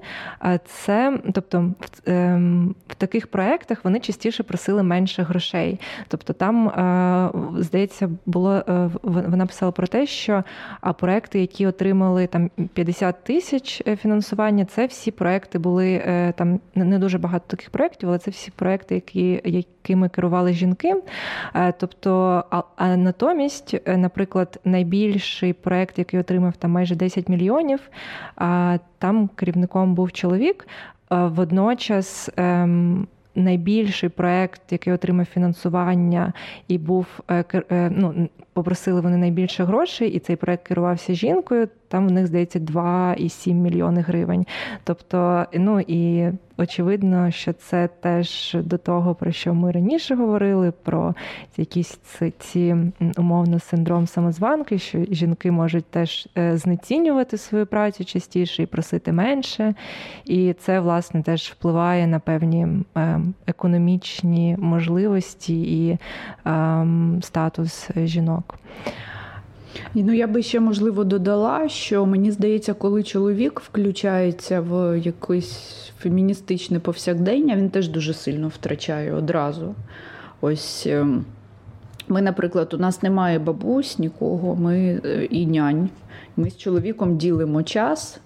[0.64, 5.81] це, тобто, в, ем, таких проектах вони частіше просили менше грошей.
[6.09, 10.45] Тобто, там, е, здається, було е, вона писала про те, що
[10.99, 16.03] проекти, які отримали там 50 тисяч е, фінансування, це всі проекти були
[16.37, 20.95] там не дуже багато таких проєктів, але це всі проекти, які якими керували жінки.
[21.79, 23.77] Тобто, а, а натомість,
[24.13, 27.81] наприклад, найбільший проект, який отримав там майже 10 мільйонів,
[28.99, 30.67] там керівником був чоловік.
[31.11, 36.33] Водночас ем, найбільший проект, який отримав фінансування
[36.69, 41.68] і був е, е, ну, попросили вони найбільше грошей, і цей проект керувався жінкою.
[41.88, 44.46] Там в них здається 2,7 мільйони гривень.
[44.84, 51.14] Тобто, ну і очевидно, що це теж до того, про що ми раніше говорили, про
[51.57, 52.00] якісь
[52.38, 52.76] ці
[53.16, 59.74] умовно синдром самозванки, що жінки можуть теж е, знецінювати свою працю частіше і просити менше.
[60.24, 65.98] І це, власне, теж впливає на певні е, економічні можливості і
[66.44, 68.41] ем, статус жінок.
[69.95, 76.80] Ну, я би ще можливо додала, що мені здається, коли чоловік включається в якесь феміністичне
[76.80, 79.74] повсякдення, він теж дуже сильно втрачає одразу.
[80.40, 81.24] Ось ем,
[82.09, 85.88] ми, наприклад, у нас немає бабусь нікого, ми е, і нянь.
[86.36, 88.20] Ми з чоловіком ділимо час,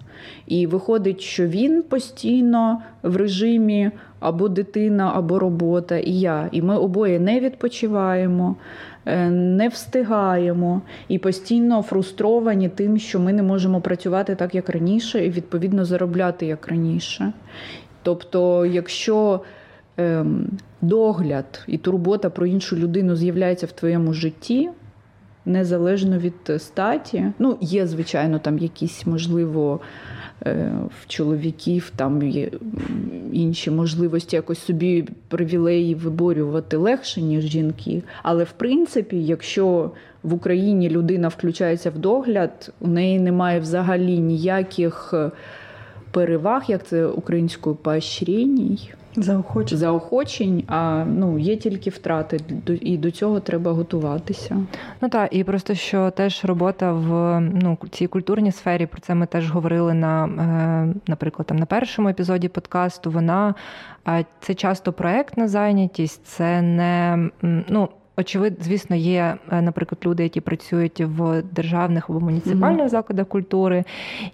[0.47, 6.49] і виходить, що він постійно в режимі або дитина, або робота, і я.
[6.51, 8.55] І ми обоє не відпочиваємо.
[9.07, 15.25] Е, не встигаємо і постійно фрустровані тим, що ми не можемо працювати так, як раніше,
[15.25, 17.33] і відповідно заробляти як раніше.
[18.03, 19.41] Тобто, якщо
[19.97, 20.49] ем,
[20.81, 24.69] догляд і турбота про іншу людину з'являється в твоєму житті,
[25.45, 30.16] незалежно від статі, ну, є, звичайно, там якісь, можливо, Е,
[31.01, 32.49] в чоловіків там є
[33.31, 38.03] інші можливості якось собі привілеї виборювати легше, ніж жінки.
[38.23, 39.91] Але в принципі, якщо
[40.23, 45.13] в Україні людина включається в догляд, у неї немає взагалі ніяких
[46.11, 48.93] переваг, як це українською поощреній.
[49.17, 49.77] Заохочень.
[49.77, 52.39] заохочень, а ну є тільки втрати,
[52.81, 54.57] і до цього треба готуватися.
[55.01, 59.25] Ну так, і просто що теж робота в ну цій культурній сфері, про це ми
[59.25, 63.11] теж говорили на, е, наприклад, там на першому епізоді подкасту.
[63.11, 63.55] Вона
[64.39, 67.89] це часто проектна зайнятість, це не ну.
[68.19, 72.89] Очевидно, звісно, є, е, наприклад, люди, які працюють в державних або муніципальних mm-hmm.
[72.89, 73.83] закладах культури,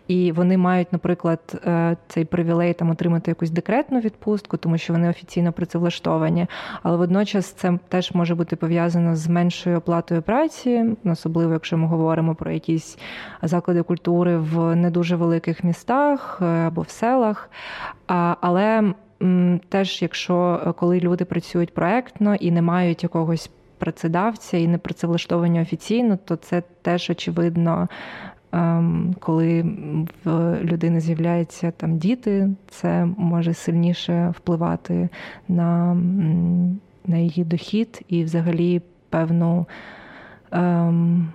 [0.07, 5.09] і вони мають, наприклад, е, цей привілей там отримати якусь декретну відпустку, тому що вони
[5.09, 6.47] офіційно працевлаштовані.
[6.83, 12.35] Але водночас це теж може бути пов'язано з меншою оплатою праці, особливо якщо ми говоримо
[12.35, 12.97] про якісь
[13.41, 17.49] заклади культури в не дуже великих містах е, або в селах.
[18.41, 18.93] Але
[19.69, 23.49] теж, якщо коли люди працюють проектно і не мають якогось
[23.83, 27.87] працедавця і не працевлаштовані офіційно, то це теж очевидно.
[28.51, 29.65] Ем, коли
[30.23, 35.09] в людини з'являються там діти, це може сильніше впливати
[35.47, 35.95] на
[37.05, 39.65] на її дохід і, взагалі, певну
[40.51, 41.29] ем,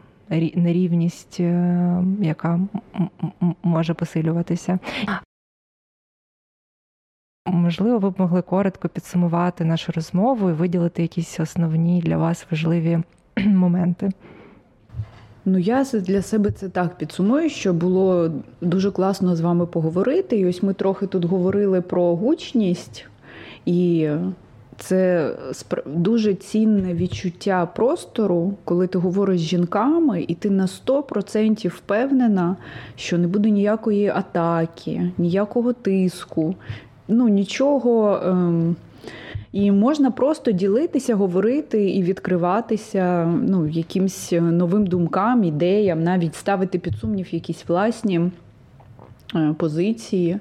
[0.55, 2.61] нерівність, е, яка
[3.62, 4.78] може посилюватися.
[7.53, 12.99] Можливо, ви б могли коротко підсумувати нашу розмову і виділити якісь основні для вас важливі
[13.46, 14.11] моменти.
[15.44, 18.30] Ну, я для себе це так підсумую, що було
[18.61, 20.36] дуже класно з вами поговорити.
[20.36, 23.07] І ось ми трохи тут говорили про гучність,
[23.66, 24.11] і
[24.78, 25.30] це
[25.86, 32.57] дуже цінне відчуття простору, коли ти говориш з жінками, і ти на 100% впевнена,
[32.96, 36.55] що не буде ніякої атаки, ніякого тиску,
[37.09, 38.20] ну нічого.
[38.24, 38.76] Ем,
[39.52, 46.94] і можна просто ділитися, говорити і відкриватися ну, якимсь новим думкам, ідеям, навіть ставити під
[46.94, 48.30] сумнів якісь власні
[49.34, 50.38] е, позиції.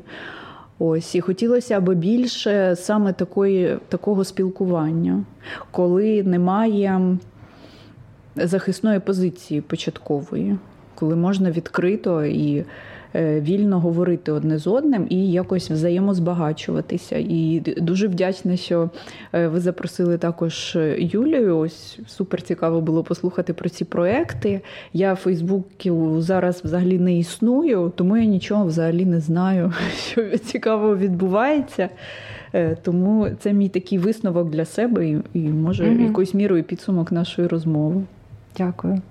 [0.79, 5.23] Ось і хотілося б більше саме такої, такого спілкування,
[5.71, 7.17] коли немає
[8.35, 10.57] захисної позиції початкової,
[10.95, 12.65] коли можна відкрито і Е,
[13.15, 17.17] вільно говорити одне з одним і якось взаємозбагачуватися.
[17.17, 18.89] І дуже вдячна, що
[19.33, 21.57] е, ви запросили також Юлію.
[21.57, 24.61] Ось супер цікаво було послухати про ці проекти.
[24.93, 29.73] Я в Фейсбуці зараз взагалі не існую, тому я нічого взагалі не знаю,
[30.11, 31.89] що цікаво відбувається.
[32.53, 37.11] Е, тому це мій такий висновок для себе і, і може, mm якоюсь мірою підсумок
[37.11, 38.03] нашої розмови.
[38.57, 39.01] Дякую.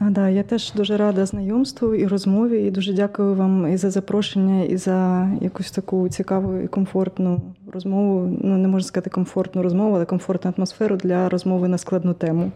[0.00, 3.90] А, да, Я теж дуже рада знайомству і розмові, і дуже дякую вам і за
[3.90, 7.40] запрошення, і за якусь таку цікаву і комфортну
[7.72, 8.38] розмову.
[8.42, 12.50] Ну, не можна сказати комфортну розмову, але комфортну атмосферу для розмови на складну тему.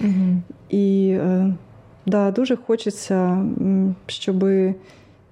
[0.00, 0.42] Угу.
[0.68, 1.54] І е,
[2.06, 3.46] да, дуже хочеться,
[4.06, 4.44] щоб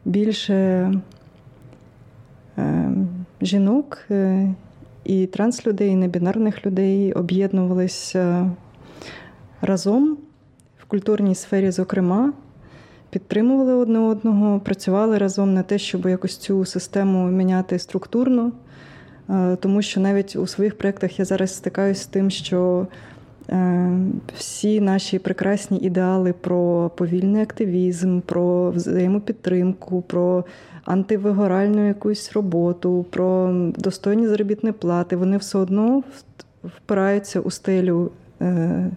[0.05, 0.55] більше
[2.59, 2.91] е,
[3.41, 4.49] жінок е,
[5.05, 8.51] і транслюдей, і небінарних людей об'єднувалися
[9.61, 10.19] разом
[10.89, 12.33] культурній сфері, зокрема,
[13.11, 18.53] підтримували одне одного, працювали разом на те, щоб якось цю систему міняти структурно.
[19.31, 22.87] Е, тому що навіть у своїх проєктах я зараз стикаюся з тим, що
[24.37, 30.45] всі наші прекрасні ідеали про повільний активізм, про взаємопідтримку, про
[30.85, 36.03] антивигоральну якусь роботу, про достойні заробітні плати, вони все одно
[36.65, 38.11] впираються у стелю
[38.41, 38.91] е,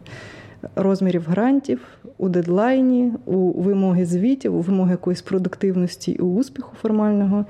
[0.76, 1.82] розмірів грантів,
[2.18, 7.45] у дедлайні, у вимоги звітів, у вимоги якоїсь продуктивності і успіху формального.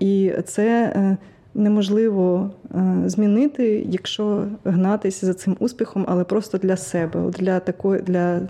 [0.00, 1.16] І це е,
[1.54, 8.40] неможливо е, змінити, якщо гнатися за цим успіхом, але просто для себе, для такої, для,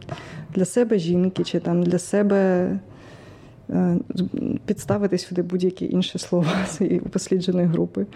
[0.55, 2.71] для себе жінки, чи там для себе.
[4.67, 8.07] Підставити сюди будь-які інші слова цієї послідженої групи.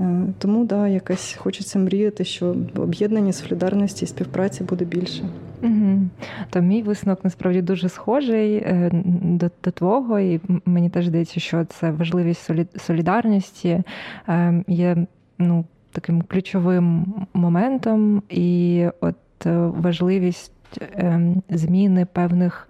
[0.00, 5.24] Е, тому да, якось хочеться мріяти, що об'єднання солідарності і співпраці буде більше.
[5.62, 5.98] Угу.
[6.50, 8.90] То мій висновок насправді дуже схожий е,
[9.22, 13.82] до, до твого, і мені теж здається, що це важливість солідарності
[14.28, 15.06] е, є
[15.38, 19.16] ну, таким ключовим моментом, і от
[19.76, 20.52] важливість
[21.50, 22.68] зміни певних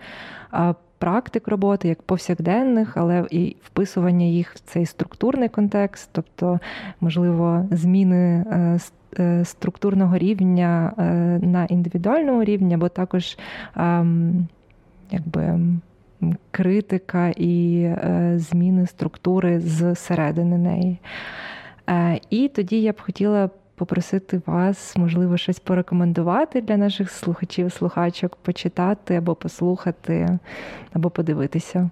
[1.00, 6.60] практик роботи, як повсякденних, але і вписування їх в цей структурний контекст, тобто,
[7.00, 8.78] можливо, зміни е,
[9.18, 11.02] е, структурного рівня е,
[11.46, 13.38] на індивідуальному рівні, або також
[13.76, 14.46] ем,
[15.10, 15.60] якби.
[16.50, 17.90] Критика і
[18.36, 20.98] зміни структури зсередини неї.
[22.30, 23.50] І тоді я б хотіла
[23.80, 30.38] попросити вас, можливо, щось порекомендувати для наших слухачів, слухачок, почитати або послухати,
[30.92, 31.90] або подивитися.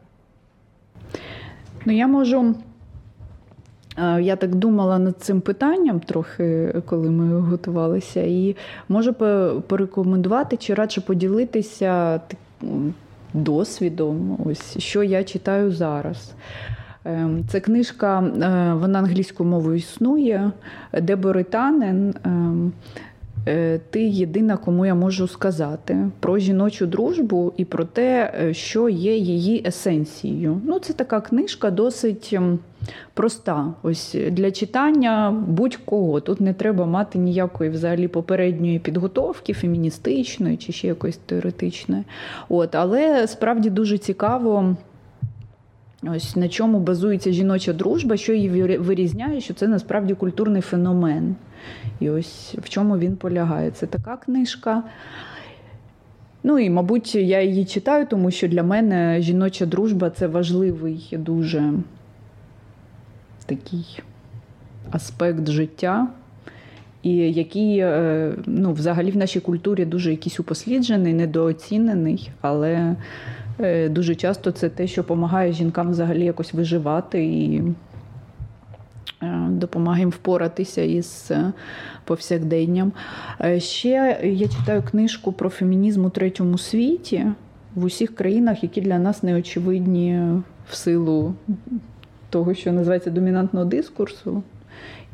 [1.84, 2.54] Ну, я можу.
[3.98, 8.56] Е, я так думала над цим питанням трохи, коли ми готувалися, і
[8.88, 9.14] можу
[9.68, 12.20] порекомендувати чи радше поділитися
[13.34, 16.32] досвідом, ось що я читаю зараз.
[17.04, 20.50] Ем, це книжка, е, вона англійською мовою існує,
[21.02, 22.14] Дебори Танен.
[22.24, 22.72] Ем,
[23.46, 28.88] е, ти єдина, кому я можу сказати про жіночу дружбу і про те, е, що
[28.88, 30.60] є її есенцією.
[30.64, 32.58] Ну, Це така книжка досить ем,
[33.14, 33.72] проста.
[33.82, 36.20] Ось Для читання будь-кого.
[36.20, 42.04] Тут не треба мати ніякої взагалі попередньої підготовки, феміністичної чи ще якоїсь теоретичної.
[42.48, 44.76] От, Але справді дуже цікаво.
[46.02, 51.36] Ось на чому базується жіноча дружба, що її вирізняє, що це насправді культурний феномен.
[52.00, 53.70] І ось в чому він полягає.
[53.70, 54.82] Це така книжка.
[56.42, 61.72] Ну і, мабуть, я її читаю, тому що для мене жіноча дружба це важливий дуже
[63.46, 64.00] такий
[64.90, 66.08] аспект життя,
[67.02, 72.96] і який е, ну, взагалі в нашій культурі дуже якийсь упосліджений, недооцінений, але
[73.90, 77.62] дуже часто це те, що допомагає жінкам взагалі якось виживати і
[79.22, 81.52] е, допомагає їм впоратися із е,
[82.04, 82.92] повсякденням.
[83.58, 87.26] Ще я читаю книжку про фемінізм у третьому світі
[87.74, 90.22] в усіх країнах, які для нас неочевидні
[90.70, 91.34] в силу
[92.30, 94.42] того, що називається домінантного дискурсу.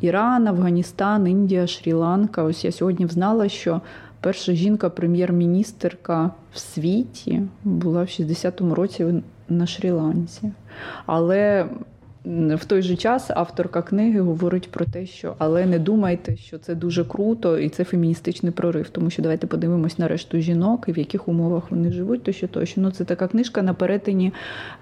[0.01, 2.45] Іран, Афганістан, Індія, Шрі-Ланка.
[2.47, 3.80] Ось я сьогодні взнала, що
[4.25, 9.07] перша жінка-прем'єр-міністерка в світі була в 60-му році
[9.49, 10.51] на Шрі-Ланці.
[11.07, 11.66] Але
[12.25, 16.75] в той же час авторка книги говорить про те, що але не думайте, що це
[16.75, 18.89] дуже круто і це феміністичний прорив.
[18.89, 22.49] Тому що давайте подивимось на решту жінок і в яких умовах вони живуть, то що
[22.49, 22.81] тощо.
[22.81, 24.33] Ну, це така книжка на перетині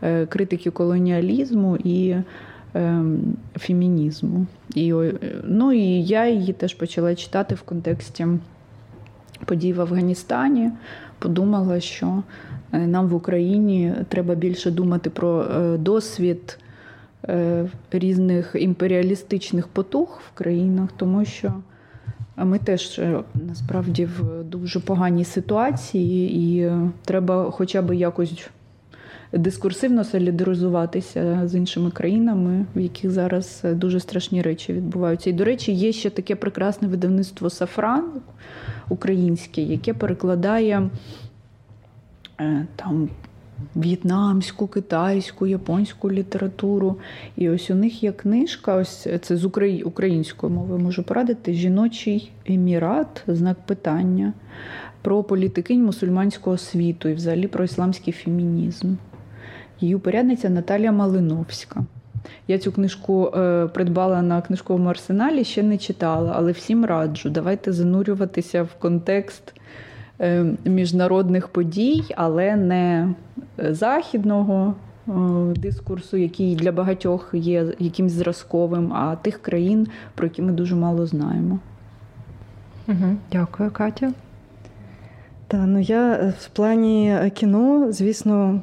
[0.03, 2.17] е, критики колоніалізму і.
[2.75, 4.47] Ем, фемінізму.
[4.75, 4.95] І,
[5.45, 8.27] ну, і я її теж почала читати в контексті
[9.45, 10.71] подій в Афганістані,
[11.19, 12.23] подумала, що
[12.73, 16.59] е, нам в Україні треба більше думати про е, досвід
[17.29, 21.55] е, різних імперіалістичних потуг в країнах, тому що
[22.37, 23.01] ми теж
[23.49, 26.73] насправді в дуже поганій ситуації, і
[27.05, 28.49] треба хоча б якось.
[29.33, 35.31] Дискурсивно солідаризуватися з іншими країнами, в яких зараз дуже страшні речі відбуваються.
[35.31, 38.05] І, до речі, є ще таке прекрасне видавництво Сафран,
[38.89, 40.91] українське, яке перекладає
[42.41, 43.09] е, там.
[43.77, 46.97] В'єтнамську, китайську, японську літературу.
[47.37, 49.45] І ось у них є книжка, ось це з
[49.85, 54.33] української мови можу порадити: Жіночий емірат, знак питання
[55.03, 58.95] про політикинь мусульманського світу і взагалі про ісламський фемінізм.
[59.83, 61.85] Її упорядниця Наталія Малиновська.
[62.49, 67.31] Я цю книжку е, придбала на книжковому арсеналі, ще не читала, але всім раджу.
[67.31, 69.55] Давайте занурюватися в контекст
[70.21, 73.15] е, міжнародних подій, але не
[73.59, 74.75] західного
[75.09, 75.13] е,
[75.57, 81.07] дискурсу, який для багатьох є якимсь зразковим, а тих країн, про які ми дуже мало
[81.07, 81.59] знаємо.
[82.89, 83.17] Угу.
[83.33, 84.13] Дякую, Катя.
[85.47, 88.61] Так, ну я в плані кіно, звісно,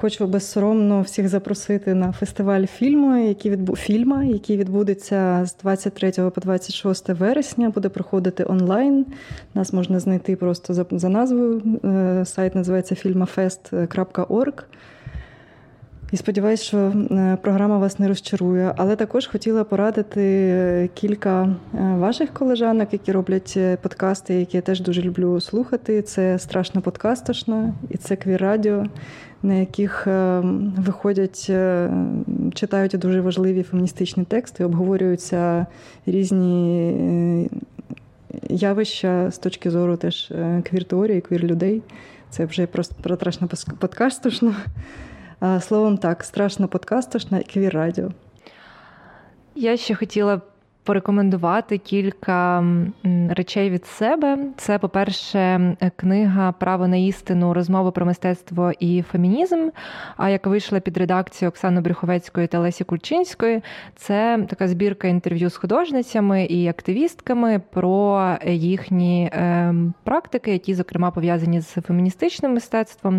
[0.00, 3.76] Хочу безсоромно всіх запросити на фестиваль фільму, який відбу...
[3.76, 7.70] фільма, який відбудеться з 23 по 26 вересня.
[7.70, 9.06] Буде проходити онлайн.
[9.54, 11.62] Нас можна знайти просто за, за назвою.
[11.84, 14.62] Е, сайт називається filmafest.org.
[16.12, 18.74] І сподіваюся, що е, програма вас не розчарує.
[18.76, 25.02] Але також хотіла порадити кілька е, ваших колежанок, які роблять подкасти, які я теж дуже
[25.02, 26.02] люблю слухати.
[26.02, 28.86] Це страшно подкастошна і це Квір Радіо
[29.42, 30.40] на яких е,
[30.78, 31.90] виходять, е,
[32.54, 35.66] читають дуже важливі феміністичні тексти, обговорюються
[36.06, 37.48] різні е,
[38.48, 41.82] явища з точки зору теж квір-теорії, квір-людей.
[42.30, 43.48] Це вже просто про страшно
[43.78, 44.54] подкастошно.
[45.60, 48.10] Словом так, страшно подкастошна і квір-радіо.
[49.54, 50.40] Я ще хотіла
[50.90, 52.64] порекомендувати кілька
[53.28, 54.38] речей від себе.
[54.56, 59.68] Це, по-перше, книга Право на істину, розмови про мистецтво і фемінізм.
[60.16, 63.62] А яка вийшла під редакцією Оксани Брюховецької та Лесі Кульчинської.
[63.96, 71.60] Це така збірка інтерв'ю з художницями і активістками про їхні ем, практики, які, зокрема, пов'язані
[71.60, 73.18] з феміністичним мистецтвом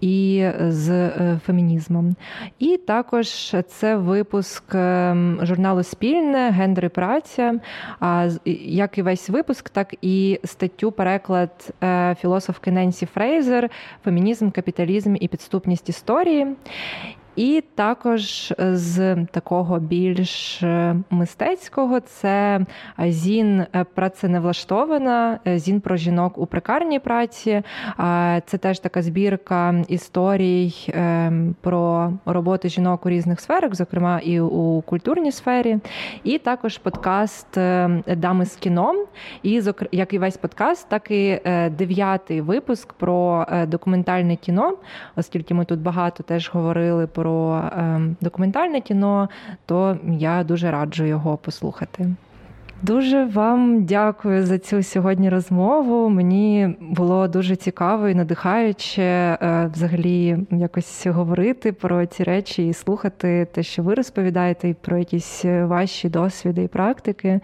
[0.00, 2.16] і з е, фемінізмом.
[2.58, 7.60] І також це випуск ем, журналу Спільне гендери праця,
[8.66, 13.70] як і весь випуск, так і статтю переклад е, філософки Ненсі Фрейзер
[14.04, 16.46] Фемінізм, капіталізм і підступність історії.
[17.36, 22.60] І також з такого більш е, мистецького це
[22.98, 27.62] зін е, праценевлаштована, е, зін про жінок у прикарній праці.
[28.46, 30.94] Це теж така збірка історій
[31.60, 35.78] про роботи жінок у різних сферах, зокрема і у культурній сфері.
[36.24, 37.46] І також подкаст
[38.16, 38.96] Дами з кіном.
[39.42, 39.62] І
[39.92, 41.40] як і весь подкаст, так і
[41.70, 44.76] дев'ятий випуск про документальне кіно,
[45.16, 49.28] оскільки ми тут багато теж говорили про про ем, документальне кіно,
[49.66, 52.06] то я дуже раджу його послухати.
[52.82, 56.08] Дуже вам дякую за цю сьогодні розмову.
[56.08, 63.46] Мені було дуже цікаво і надихаюче е, взагалі якось говорити про ці речі і слухати
[63.52, 67.40] те, що ви розповідаєте, і про якісь ваші досвіди і практики.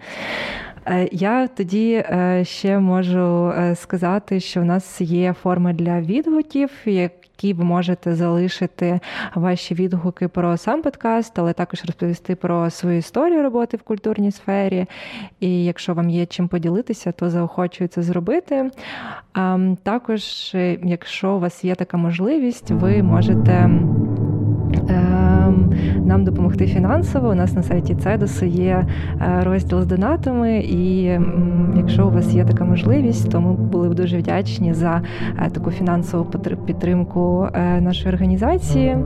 [0.85, 6.69] Е, я тоді е, ще можу сказати, що в нас є форма для відгуків,
[7.43, 8.99] які ви можете залишити
[9.35, 14.85] ваші відгуки про сам подкаст, але також розповісти про свою історію роботи в культурній сфері.
[15.39, 18.71] І якщо вам є чим поділитися, то заохочую це зробити.
[19.33, 20.51] А також,
[20.83, 23.69] якщо у вас є така можливість, ви можете.
[26.05, 27.29] Нам допомогти фінансово.
[27.29, 28.85] У нас на сайті Цедосу є
[29.21, 31.03] е, розділ з донатами, і
[31.77, 35.01] якщо у вас є така можливість, то ми були б дуже вдячні за
[35.45, 36.25] е, таку фінансову
[36.65, 38.97] підтримку е, нашої організації.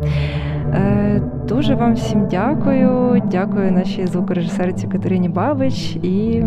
[1.48, 3.22] Дуже вам всім дякую.
[3.32, 6.44] Дякую нашій звукорежисерці Катерині Бабич і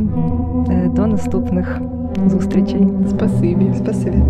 [0.95, 1.81] до наступних
[2.27, 2.89] зустрічей.
[3.09, 3.73] Спасибі.
[3.77, 4.23] Спасибі.